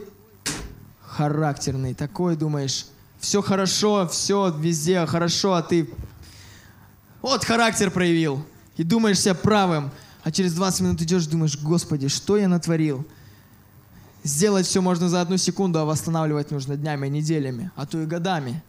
[1.02, 2.87] характерный, такой, думаешь,
[3.18, 5.88] все хорошо, все везде хорошо, а ты
[7.22, 8.44] вот характер проявил.
[8.76, 9.90] И думаешь себя правым,
[10.22, 13.07] а через 20 минут идешь, думаешь, Господи, что я натворил?
[14.24, 18.62] Сделать все можно за одну секунду, а восстанавливать нужно днями, неделями, а то и годами.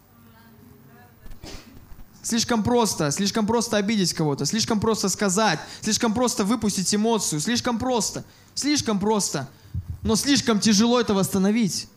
[2.21, 8.25] Слишком просто, слишком просто обидеть кого-то, слишком просто сказать, слишком просто выпустить эмоцию, слишком просто,
[8.53, 9.47] слишком просто,
[10.05, 11.87] но слишком тяжело это восстановить.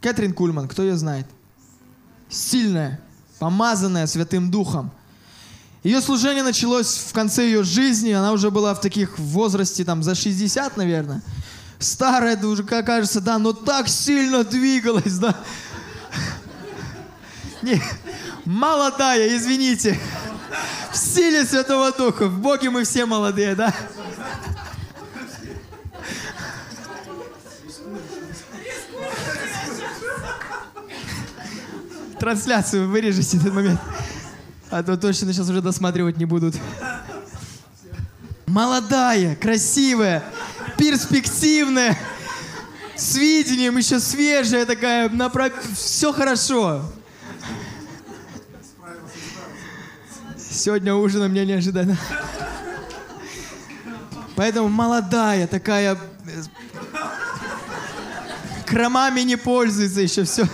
[0.00, 1.26] Кэтрин Кульман, кто ее знает?
[2.30, 2.98] Сильная,
[3.38, 4.90] помазанная Святым Духом.
[5.82, 10.14] Ее служение началось в конце ее жизни, она уже была в таких возрасте, там, за
[10.14, 11.22] 60, наверное.
[11.78, 15.36] Старая, это уже, как кажется, да, но так сильно двигалась, да.
[17.60, 17.82] Не,
[18.46, 20.00] молодая, извините.
[20.90, 22.28] В силе Святого Духа.
[22.28, 23.74] В Боге мы все молодые, да?
[32.22, 33.80] Трансляцию вырежете этот момент.
[34.70, 36.54] А то точно сейчас уже досматривать не будут.
[38.46, 40.22] Молодая, красивая,
[40.78, 41.98] перспективная,
[42.94, 45.52] с видением, еще свежая такая, направ...
[45.74, 46.82] все хорошо.
[50.38, 51.98] Сегодня ужин у меня неожиданно.
[54.36, 55.98] Поэтому молодая, такая...
[56.26, 56.42] Э,
[58.64, 60.46] кромами не пользуется еще, все.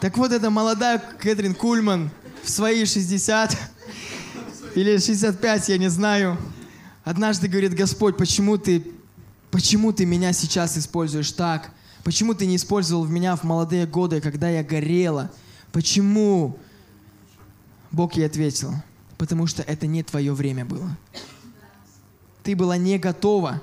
[0.00, 2.10] Так вот, эта молодая Кэтрин Кульман
[2.42, 3.54] в свои 60
[4.74, 6.38] или 65, я не знаю,
[7.04, 8.82] однажды говорит, Господь, почему ты,
[9.50, 11.72] почему ты меня сейчас используешь так?
[12.02, 15.30] Почему ты не использовал меня в молодые годы, когда я горела?
[15.70, 16.58] Почему?
[17.90, 18.72] Бог ей ответил,
[19.18, 20.96] потому что это не твое время было.
[22.42, 23.60] Ты была не готова.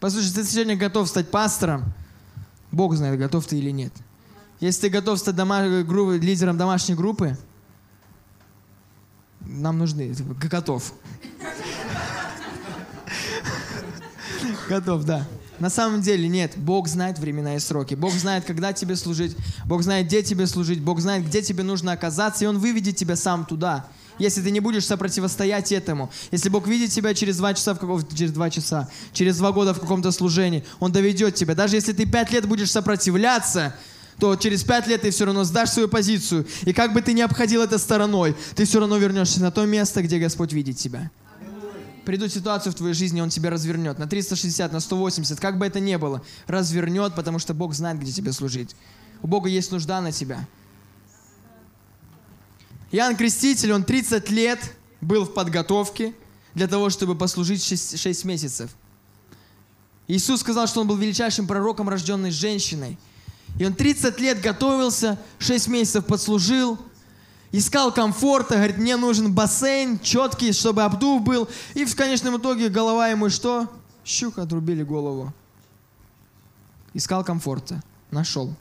[0.00, 1.84] Послушай, ты сегодня готов стать пастором,
[2.72, 3.92] Бог знает, готов ты или нет.
[4.60, 7.36] Если ты готов стать дома- лидером домашней группы,
[9.40, 10.14] нам нужны.
[10.50, 10.92] Готов.
[14.68, 15.26] Готов, да.
[15.58, 16.54] На самом деле нет.
[16.56, 17.94] Бог знает времена и сроки.
[17.94, 19.36] Бог знает, когда тебе служить.
[19.66, 20.80] Бог знает, где тебе служить.
[20.80, 22.44] Бог знает, где тебе нужно оказаться.
[22.44, 23.86] И Он выведет тебя сам туда.
[24.18, 26.10] Если ты не будешь сопротивостоять этому.
[26.30, 29.74] Если Бог видит тебя через два часа, в каком, через два часа, через два года
[29.74, 31.54] в каком-то служении, Он доведет тебя.
[31.54, 33.74] Даже если ты пять лет будешь сопротивляться,
[34.18, 36.46] то через пять лет ты все равно сдашь свою позицию.
[36.62, 40.02] И как бы ты ни обходил это стороной, ты все равно вернешься на то место,
[40.02, 41.10] где Господь видит тебя
[42.04, 43.98] придут ситуацию в твоей жизни, Он тебя развернет.
[43.98, 48.12] На 360, на 180, как бы это ни было, развернет, потому что Бог знает, где
[48.12, 48.76] тебе служить.
[49.22, 50.46] У Бога есть нужда на тебя.
[52.92, 54.60] Иоанн Креститель, он 30 лет
[55.00, 56.14] был в подготовке
[56.54, 58.70] для того, чтобы послужить 6, 6 месяцев.
[60.06, 62.98] Иисус сказал, что он был величайшим пророком, рожденный женщиной.
[63.58, 66.78] И он 30 лет готовился, 6 месяцев подслужил–
[67.56, 71.48] искал комфорта, говорит, мне нужен бассейн четкий, чтобы обдув был.
[71.74, 73.70] И в конечном итоге голова ему что?
[74.04, 75.32] Щука, отрубили голову.
[76.94, 78.54] Искал комфорта, нашел.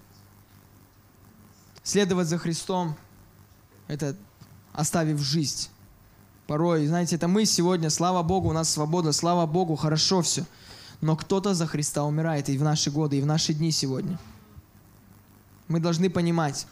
[1.82, 2.96] Следовать за Христом–
[3.88, 4.16] это
[4.74, 5.70] оставив жизнь.
[6.46, 10.46] Порой, знаете, это мы сегодня, слава Богу, у нас свобода, слава Богу, хорошо все.
[11.02, 14.20] Но кто-то за Христа умирает и в наши годы, и в наши дни сегодня.
[15.68, 16.68] Мы должны понимать,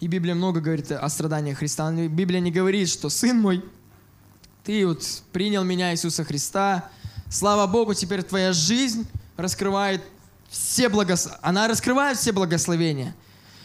[0.00, 1.90] и Библия много говорит о страданиях Христа.
[1.90, 3.64] Библия не говорит, что «Сын мой,
[4.62, 6.90] ты вот принял меня, Иисуса Христа,
[7.30, 9.06] слава Богу, теперь твоя жизнь
[9.36, 10.02] раскрывает
[10.50, 11.28] все благос...
[11.42, 13.14] Она раскрывает все благословения.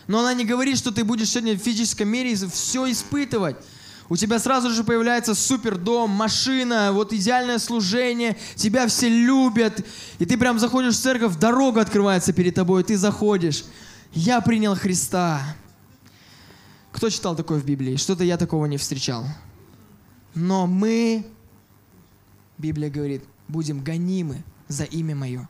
[0.08, 3.58] Но она не говорит, что ты будешь сегодня в физическом мире все испытывать.
[4.10, 9.86] У тебя сразу же появляется супер дом, машина, вот идеальное служение, тебя все любят,
[10.18, 13.66] и ты прям заходишь в церковь, дорога открывается перед тобой, и ты заходишь.
[14.12, 15.56] Я принял Христа.
[16.92, 17.98] Кто читал такое в Библии?
[17.98, 19.26] Что-то я такого не встречал.
[20.34, 21.28] Но мы,
[22.58, 25.48] Библия говорит, будем гонимы за имя Мое.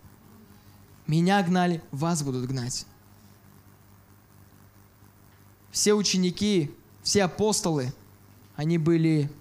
[1.08, 2.86] Меня гнали, вас будут гнать.
[5.72, 7.93] Все ученики, все апостолы,
[8.60, 9.32] они были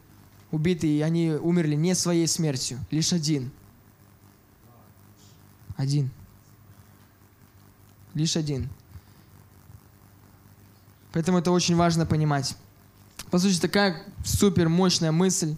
[0.53, 2.79] убиты, и они умерли не своей смертью.
[2.93, 3.51] Лишь один.
[5.77, 6.13] Один.
[8.15, 8.69] Лишь один.
[11.13, 12.57] Поэтому это очень важно понимать.
[13.33, 15.57] По сути, такая супер мощная мысль.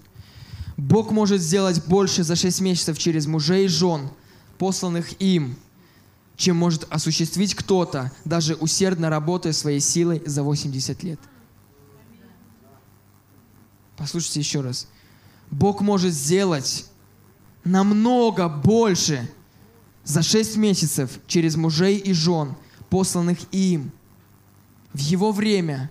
[0.79, 4.09] Бог может сделать больше за 6 месяцев через мужей и жен,
[4.57, 5.55] посланных им,
[6.35, 11.21] чем может осуществить кто-то, даже усердно работая своей силой за 80 лет.
[14.01, 14.89] Послушайте еще раз.
[15.51, 16.87] Бог может сделать
[17.65, 19.31] намного больше
[20.05, 22.57] за 6 месяцев через мужей и жен,
[22.89, 23.93] посланных им,
[24.95, 25.91] в его время,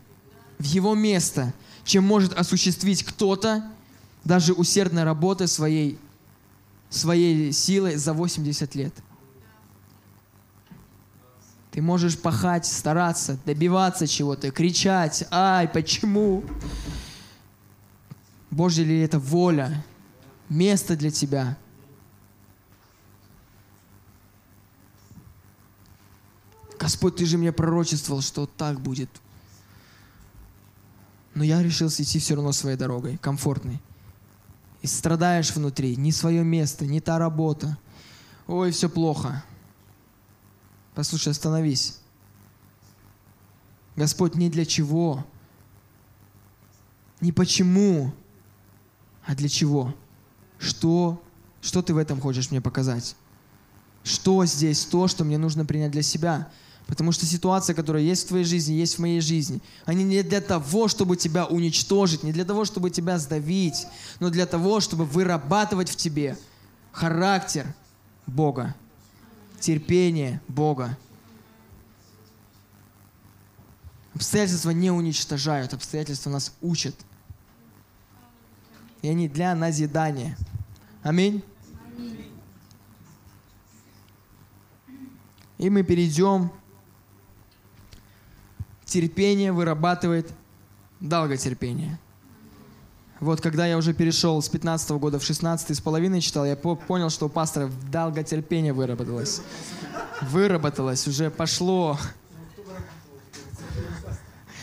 [0.58, 3.72] в его место, чем может осуществить кто-то,
[4.24, 6.00] даже усердной работой своей,
[6.90, 8.94] своей силой за 80 лет.
[11.70, 16.44] Ты можешь пахать, стараться, добиваться чего-то, кричать, ай, почему?
[18.52, 19.84] Божья ли это воля,
[20.50, 21.58] место для тебя–
[26.80, 29.10] Господь, Ты же мне пророчествовал, что так будет.
[31.36, 33.80] Но я решил идти все равно своей дорогой, комфортной.
[34.82, 37.78] И страдаешь внутри, не свое место, не та работа.
[38.48, 39.44] Ой, все плохо.
[40.96, 42.00] Послушай, остановись.
[43.98, 45.26] Господь не для чего,
[47.20, 48.14] не почему,
[49.30, 49.94] а для чего.
[50.58, 51.22] Что,
[51.62, 53.16] что ты в этом хочешь мне показать?
[54.04, 56.50] Что здесь то, что мне нужно принять для себя?
[56.88, 60.42] Потому что ситуация, которая есть в твоей жизни, есть в моей жизни, они не для
[60.42, 63.86] того, чтобы тебя уничтожить, не для того, чтобы тебя сдавить,
[64.20, 66.36] но для того, чтобы вырабатывать в тебе
[66.92, 67.72] характер
[68.26, 68.74] Бога,
[69.60, 70.98] терпение Бога.
[74.16, 76.96] Обстоятельства не уничтожают, обстоятельства нас учат.
[79.02, 80.38] И они для назидания.
[81.04, 81.44] Аминь.
[85.58, 86.52] И мы перейдем
[88.86, 90.32] терпение вырабатывает
[91.00, 92.00] долготерпение.
[93.20, 96.56] Вот когда я уже перешел с 15 -го года в 16 с половиной читал, я
[96.56, 99.42] понял, что у пастора долготерпение выработалось.
[100.22, 101.98] Выработалось, уже пошло.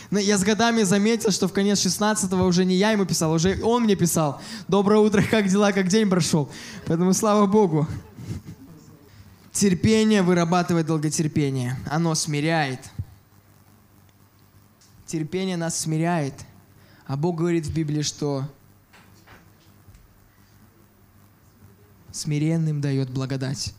[0.09, 3.61] Но я с годами заметил, что в конец 16-го уже не я ему писал, уже
[3.61, 4.41] он мне писал.
[4.67, 6.49] Доброе утро, как дела, как день прошел.
[6.85, 7.87] Поэтому слава Богу.
[9.51, 11.77] Терпение вырабатывает долготерпение.
[11.89, 12.79] Оно смиряет.
[15.05, 16.33] Терпение нас смиряет.
[17.05, 18.45] А Бог говорит в Библии, что
[22.11, 23.73] смиренным дает благодать.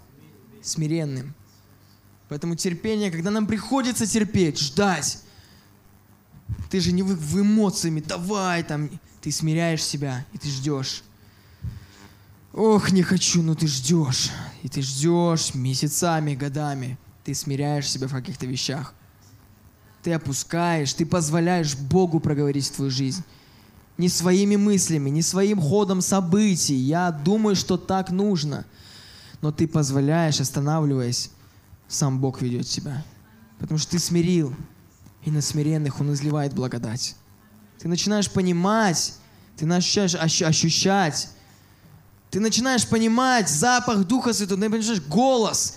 [0.62, 1.34] Смиренным.
[2.28, 5.22] Поэтому терпение, когда нам приходится терпеть, ждать,
[6.70, 8.90] ты же не в, в эмоциями, давай там,
[9.20, 11.02] ты смиряешь себя, и ты ждешь.
[12.52, 14.30] Ох, не хочу, но ты ждешь.
[14.62, 16.98] И ты ждешь месяцами, годами.
[17.24, 18.94] Ты смиряешь себя в каких-то вещах.
[20.02, 23.22] Ты опускаешь, ты позволяешь Богу проговорить твою жизнь.
[23.96, 26.74] Не своими мыслями, не своим ходом событий.
[26.74, 28.64] Я думаю, что так нужно.
[29.40, 31.30] Но ты позволяешь, останавливаясь,
[31.86, 33.04] сам Бог ведет тебя.
[33.58, 34.54] Потому что ты смирил.
[35.28, 37.14] И на смиренных Он изливает благодать.
[37.78, 39.12] Ты начинаешь понимать,
[39.58, 41.28] ты начинаешь ощущать,
[42.30, 45.76] ты начинаешь понимать запах Духа Святого, ты начинаешь голос.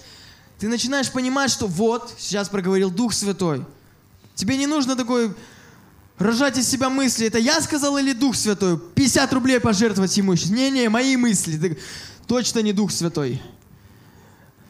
[0.57, 3.65] Ты начинаешь понимать, что вот, сейчас проговорил Дух Святой.
[4.35, 5.35] Тебе не нужно такой
[6.17, 7.27] рожать из себя мысли.
[7.27, 8.79] Это я сказал или Дух Святой?
[8.79, 10.33] 50 рублей пожертвовать ему.
[10.33, 11.57] Не-не, мои мысли.
[11.57, 11.77] Ты,
[12.25, 13.41] точно не Дух Святой.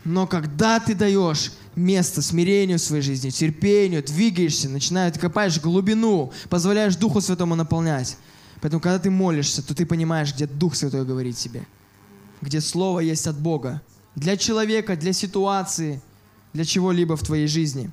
[0.04, 6.96] Но когда ты даешь место смирению в своей жизни, терпению, двигаешься, начинаешь, копаешь глубину, позволяешь
[6.96, 8.18] Духу Святому наполнять.
[8.62, 11.66] Поэтому, когда ты молишься, то ты понимаешь, где Дух Святой говорит тебе,
[12.42, 13.82] где Слово есть от Бога.
[14.16, 16.02] Для человека, для ситуации,
[16.54, 17.90] для чего-либо в твоей жизни.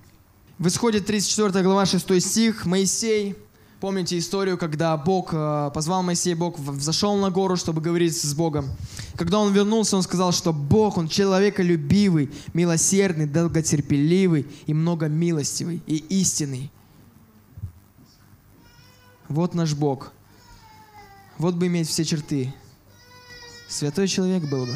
[0.58, 3.36] В Исходе 34 глава 6 стих Моисей
[3.80, 8.68] Помните историю, когда Бог э, позвал Моисея, Бог взошел на гору, чтобы говорить с Богом.
[9.14, 16.72] Когда он вернулся, он сказал, что Бог, Он человеколюбивый, милосердный, долготерпеливый и многомилостивый и истинный.
[19.28, 20.12] Вот наш Бог.
[21.36, 22.52] Вот бы иметь все черты.
[23.68, 24.74] Святой человек был бы.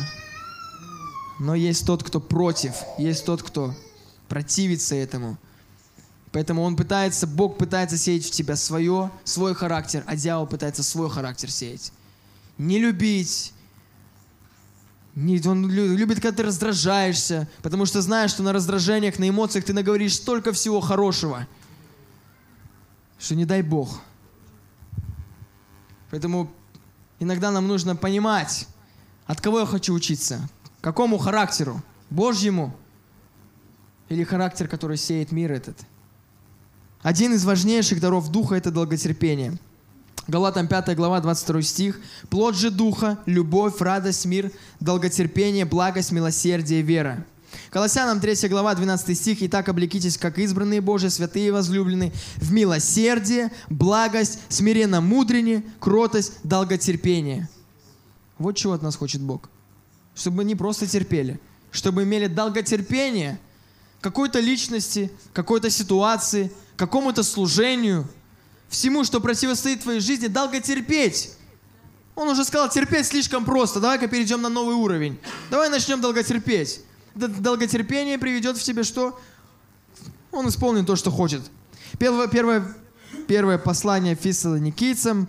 [1.40, 3.74] Но есть тот, кто против, есть тот, кто
[4.28, 5.38] противится этому–
[6.32, 11.10] Поэтому он пытается, Бог пытается сеять в тебя свое, свой характер, а дьявол пытается свой
[11.10, 11.92] характер сеять.
[12.56, 13.52] Не любить.
[15.14, 19.74] Не, он любит, когда ты раздражаешься, потому что знаешь, что на раздражениях, на эмоциях ты
[19.74, 21.46] наговоришь столько всего хорошего,
[23.18, 24.00] что не дай Бог.
[26.10, 26.50] Поэтому
[27.18, 28.66] иногда нам нужно понимать,
[29.26, 30.48] от кого я хочу учиться,
[30.80, 32.74] какому характеру, Божьему
[34.08, 35.76] или характер, который сеет мир этот–
[37.02, 39.58] один из важнейших даров Духа– это долготерпение.
[40.28, 42.00] Галатам 5 глава, 22 стих.
[42.30, 47.26] «Плод же Духа– любовь, радость, мир, долготерпение, благость, милосердие, вера».
[47.70, 49.38] Колоссянам 3 глава, 12 стих.
[49.40, 57.48] «Итак, облекитесь, как избранные Божии, святые и возлюбленные, в милосердие, благость, смиренно мудрение, кротость, долготерпение».
[58.38, 59.50] Вот чего от нас хочет Бог.
[60.14, 61.40] Чтобы мы не просто терпели,
[61.72, 63.40] чтобы имели долготерпение
[64.00, 68.06] какой-то личности, какой-то ситуации– какому-то служению,
[68.68, 71.32] всему, что противостоит твоей жизни, долго терпеть.
[72.14, 73.80] Он уже сказал, терпеть слишком просто.
[73.80, 75.18] Давай-ка перейдем на новый уровень.
[75.50, 76.80] Давай начнем долготерпеть.
[77.14, 79.18] Долготерпение приведет в тебе что?
[80.30, 81.42] Он исполнит то, что хочет.
[81.98, 82.74] Первое, первое,
[83.26, 85.28] первое послание Фессалоникийцам,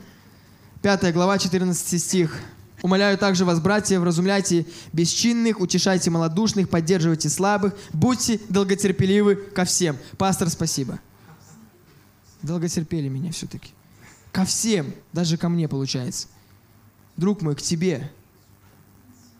[0.81, 2.37] 5 глава, 14 стих.
[2.81, 9.97] Умоляю также вас, братья, вразумляйте бесчинных, утешайте малодушных, поддерживайте слабых, будьте долготерпеливы ко всем.
[10.17, 10.99] Пастор, спасибо
[12.43, 13.71] долготерпели меня все-таки.
[14.31, 16.27] Ко всем, даже ко мне получается.
[17.17, 18.11] Друг мой, к тебе.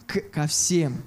[0.08, 1.02] К, ко всем.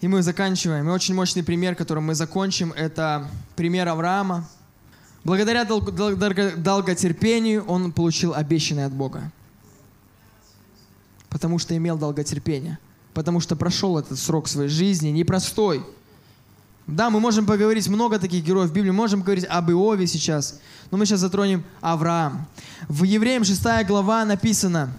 [0.00, 0.88] И мы заканчиваем.
[0.88, 4.48] И очень мощный пример, которым мы закончим, это пример Авраама.
[5.24, 9.32] Благодаря долг, долг, долготерпению он получил обещанное от Бога.
[11.28, 12.78] Потому что имел долготерпение.
[13.14, 15.84] Потому что прошел этот срок своей жизни непростой–
[16.88, 20.58] да, мы можем поговорить много таких героев в Библии, можем говорить об Иове сейчас,
[20.90, 22.48] но мы сейчас затронем Авраам.
[22.88, 24.90] В Евреям 6 глава написано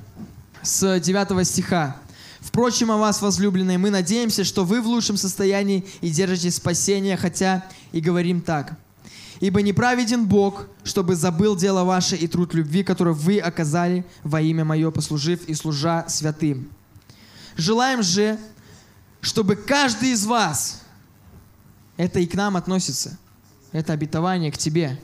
[0.62, 1.96] с 9 стиха.
[2.42, 7.66] «Впрочем, о вас, возлюбленные, мы надеемся, что вы в лучшем состоянии и держите спасение, хотя
[7.92, 8.78] и говорим так.
[9.40, 14.64] Ибо неправеден Бог, чтобы забыл дело ваше и труд любви, который вы оказали во имя
[14.64, 16.70] Мое, послужив и служа святым.
[17.58, 18.38] Желаем же,
[19.22, 20.84] чтобы каждый из вас
[22.00, 23.18] это и к нам относится.
[23.74, 24.97] Это обетование к тебе.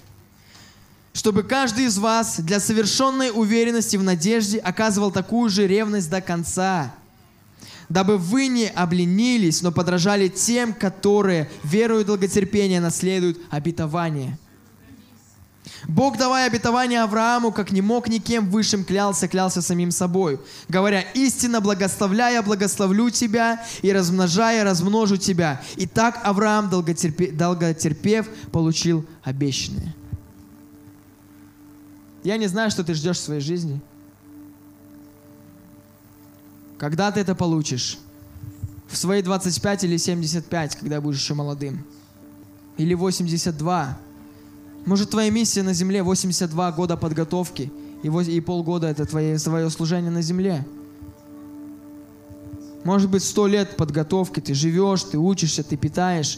[1.12, 6.96] Чтобы каждый из вас для совершенной уверенности в надежде оказывал такую же ревность до конца,
[7.89, 14.39] дабы вы не обленились, но подражали тем, которые, верою и долготерпение, наследуют обетование–
[15.88, 21.61] Бог, давая обетование Аврааму, как не мог никем высшим клялся, клялся самим собой, говоря, истинно
[21.61, 25.61] благословляя, благословлю тебя, и размножая, размножу тебя.
[25.76, 29.95] И так Авраам, долготерпев, долготерпев получил обещанное.
[32.24, 33.80] Я не знаю, что ты ждешь в своей жизни.
[36.78, 37.99] Когда ты это получишь?
[38.88, 41.86] В свои 25 или 75, когда будешь еще молодым?
[42.78, 43.97] Или 82?
[44.86, 47.72] Может, твоя миссия на земле 82 года подготовки,
[48.04, 50.66] и, и полгода это твое, твое служение на земле?
[52.84, 56.38] Может быть, сто лет подготовки, ты живешь, ты учишься, ты питаешь.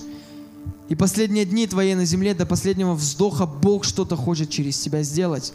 [0.87, 5.53] И последние дни твои на земле, до последнего вздоха Бог что-то хочет через тебя сделать.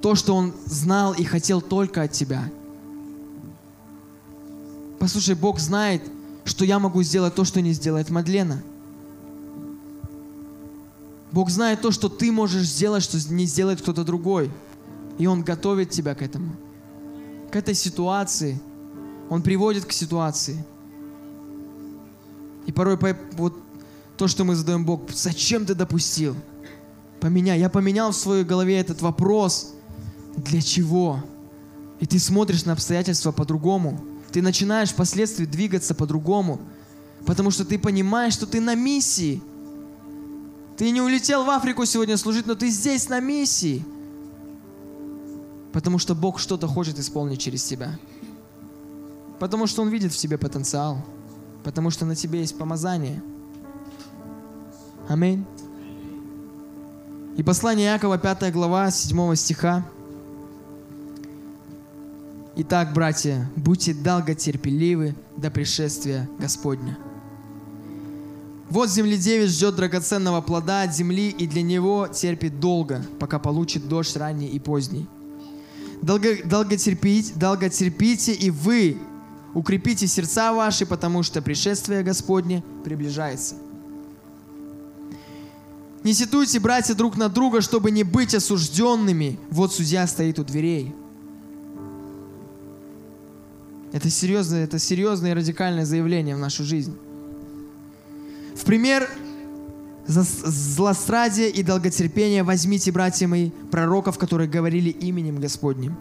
[0.00, 2.48] То, что Он знал и хотел только от тебя.
[5.00, 6.02] Послушай, Бог знает,
[6.44, 8.62] что я могу сделать то, что не сделает Мадлена.
[11.32, 14.50] Бог знает то, что ты можешь сделать, что не сделает кто-то другой.
[15.18, 16.56] И Он готовит тебя к этому.
[17.50, 18.60] К этой ситуации.
[19.28, 20.64] Он приводит к ситуации.
[22.66, 22.98] И порой
[23.32, 23.58] вот
[24.16, 26.34] то, что мы задаем Бог, зачем ты допустил?
[27.20, 27.58] Поменяй.
[27.58, 29.74] Я поменял в своей голове этот вопрос.
[30.36, 31.24] Для чего?
[32.00, 34.00] И ты смотришь на обстоятельства по-другому.
[34.32, 36.60] Ты начинаешь впоследствии двигаться по-другому.
[37.26, 39.42] Потому что ты понимаешь, что ты на миссии.
[40.78, 43.84] Ты не улетел в Африку сегодня служить, но ты здесь на миссии.
[45.72, 47.98] Потому что Бог что-то хочет исполнить через тебя.
[49.40, 51.04] Потому что Он видит в тебе потенциал.
[51.64, 53.20] Потому что на тебе есть помазание.
[55.08, 55.44] Аминь.
[57.36, 59.84] И послание Якова, 5 глава, 7 стиха.
[62.54, 66.98] Итак, братья, будьте долготерпеливы до пришествия Господня.
[68.70, 74.14] Вот земледевец ждет драгоценного плода от земли и для него терпит долго, пока получит дождь
[74.16, 75.06] ранний и поздний.
[76.02, 78.98] Долго, терпите, долго терпите и вы
[79.54, 83.56] укрепите сердца ваши, потому что пришествие Господне приближается.
[86.04, 89.38] Не ситуйте, братья, друг на друга, чтобы не быть осужденными.
[89.50, 90.94] Вот судья стоит у дверей.
[93.92, 96.96] Это серьезное, это серьезное и радикальное заявление в нашу жизнь.
[98.58, 99.08] В пример
[100.06, 105.96] злострадия и долготерпения возьмите, братья мои, пророков, которые говорили именем Господним.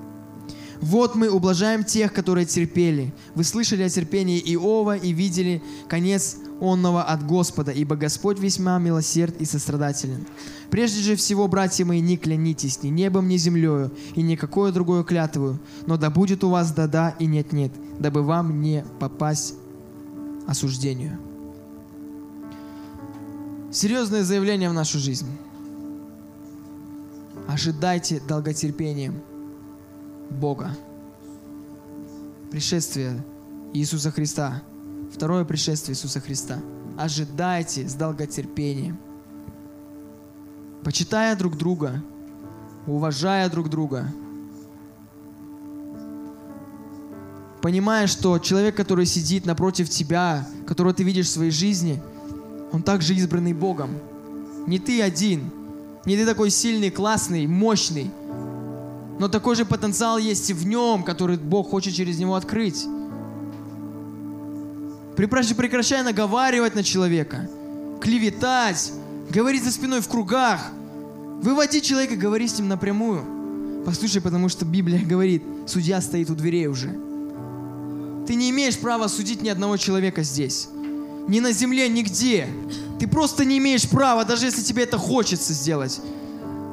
[0.82, 3.14] Вот мы ублажаем тех, которые терпели.
[3.36, 9.40] Вы слышали о терпении Иова и видели конец онного от Господа, ибо Господь весьма милосерд
[9.40, 10.26] и сострадателен.
[10.72, 15.60] Прежде же всего, братья мои, не клянитесь ни небом, ни землею, и никакое другое клятвую,
[15.86, 19.54] но да будет у вас да-да и нет-нет, дабы вам не попасть
[20.48, 21.20] осуждению.
[23.72, 25.28] Серьезное заявление в нашу жизнь.
[27.48, 29.22] Ожидайте долготерпением
[30.30, 30.72] Бога.
[32.52, 33.24] Пришествие
[33.74, 34.62] Иисуса Христа–
[35.12, 36.60] Второе пришествие Иисуса Христа.
[36.98, 39.00] Ожидайте с долготерпением.
[40.84, 42.04] Почитая друг друга,
[42.86, 44.08] уважая друг друга,
[47.62, 52.02] понимая, что человек, который сидит напротив тебя, которого ты видишь в своей жизни,
[52.72, 53.92] он также избранный Богом.
[54.66, 55.50] Не ты один,
[56.06, 58.12] не ты такой сильный, классный, мощный,
[59.20, 62.86] но такой же потенциал есть и в нем, который Бог хочет через него открыть.
[65.16, 67.50] Прекращай наговаривать на человека,
[68.00, 68.92] клеветать,
[69.30, 70.72] говорить за спиной в кругах.
[71.42, 73.84] Выводи человека, говори с ним напрямую.
[73.86, 76.90] Послушай, потому что Библия говорит, судья стоит у дверей уже.
[78.28, 80.68] Ты не имеешь права судить ни одного человека здесь.
[81.28, 82.48] Ни на земле, нигде.
[83.00, 86.02] Ты просто не имеешь права, даже если тебе это хочется сделать.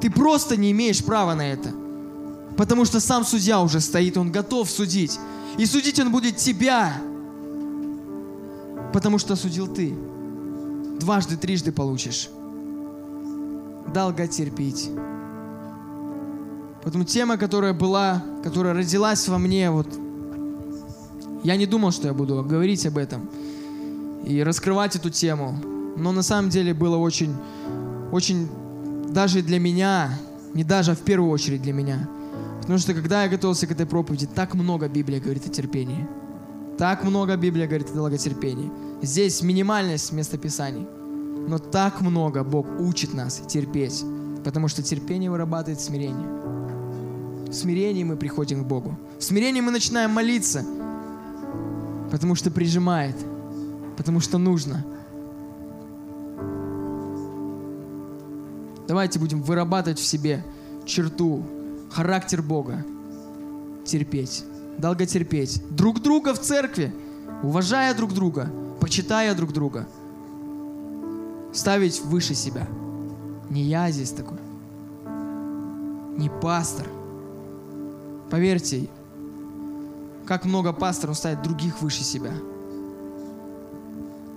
[0.00, 1.70] Ты просто не имеешь права на это.
[2.56, 5.18] Потому что сам судья уже стоит, он готов судить.
[5.58, 6.94] И судить он будет тебя,
[8.92, 9.94] потому что судил ты.
[11.00, 12.30] Дважды, трижды получишь.
[13.92, 14.88] Долго терпеть.
[16.82, 19.88] Поэтому тема, которая была, которая родилась во мне, вот,
[21.42, 23.28] я не думал, что я буду говорить об этом
[24.26, 25.58] и раскрывать эту тему.
[25.96, 27.34] Но на самом деле было очень,
[28.10, 28.48] очень
[29.12, 30.18] даже для меня,
[30.54, 32.08] не даже, а в первую очередь для меня.
[32.60, 36.08] Потому что когда я готовился к этой проповеди, так много Библия говорит о терпении.
[36.78, 38.70] Так много Библия говорит о долготерпении.
[39.02, 40.86] Здесь минимальность местописаний.
[41.46, 44.02] Но так много Бог учит нас терпеть,
[44.44, 46.26] потому что терпение вырабатывает смирение.
[47.48, 48.98] В смирении мы приходим к Богу.
[49.18, 50.64] В смирении мы начинаем молиться,
[52.10, 53.14] потому что прижимает,
[53.96, 54.84] потому что нужно.
[58.86, 60.44] Давайте будем вырабатывать в себе
[60.84, 61.42] черту,
[61.90, 62.84] характер Бога,
[63.84, 64.44] терпеть
[64.78, 65.62] долготерпеть.
[65.70, 66.94] Друг друга в церкви,
[67.42, 69.86] уважая друг друга, почитая друг друга.
[71.52, 72.66] Ставить выше себя.
[73.50, 74.38] Не я здесь такой.
[76.16, 76.86] Не пастор.
[78.30, 78.88] Поверьте,
[80.26, 82.32] Как много пасторов ставит других выше себя.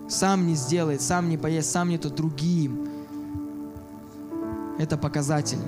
[0.10, 2.88] Сам не сделает, сам не поест, сам не то другим.
[4.80, 5.60] Это показатель.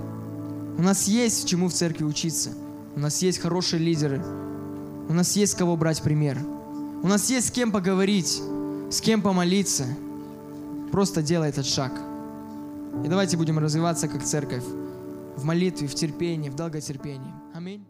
[0.78, 2.52] У нас есть чему в церкви учиться.
[2.96, 4.24] У нас есть хорошие лидеры.
[5.10, 6.38] У нас есть кого брать пример.
[7.04, 8.42] У нас есть с кем поговорить,
[8.90, 9.86] с кем помолиться.
[10.92, 11.92] Просто делай этот шаг.
[13.04, 14.64] И давайте будем развиваться как церковь
[15.36, 17.34] в молитве, в терпении, в долготерпении.
[17.54, 17.86] Аминь.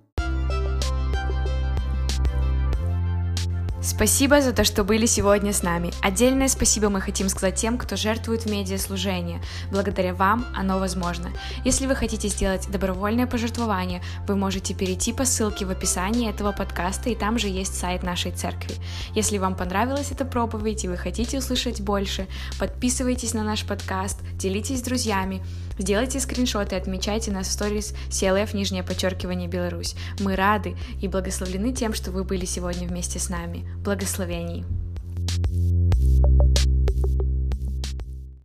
[3.89, 5.91] Спасибо за то, что были сегодня с нами.
[6.03, 9.41] Отдельное спасибо мы хотим сказать тем, кто жертвует в медиаслужение.
[9.71, 11.31] Благодаря вам оно возможно.
[11.65, 17.09] Если вы хотите сделать добровольное пожертвование, вы можете перейти по ссылке в описании этого подкаста,
[17.09, 18.75] и там же есть сайт нашей церкви.
[19.15, 22.27] Если вам понравилась эта проповедь и вы хотите услышать больше,
[22.59, 25.43] подписывайтесь на наш подкаст, делитесь с друзьями,
[25.79, 29.95] сделайте скриншоты, отмечайте нас в сторис CLF, нижнее подчеркивание Беларусь.
[30.19, 34.65] Мы рады и благословлены тем, что вы были сегодня вместе с нами благословений.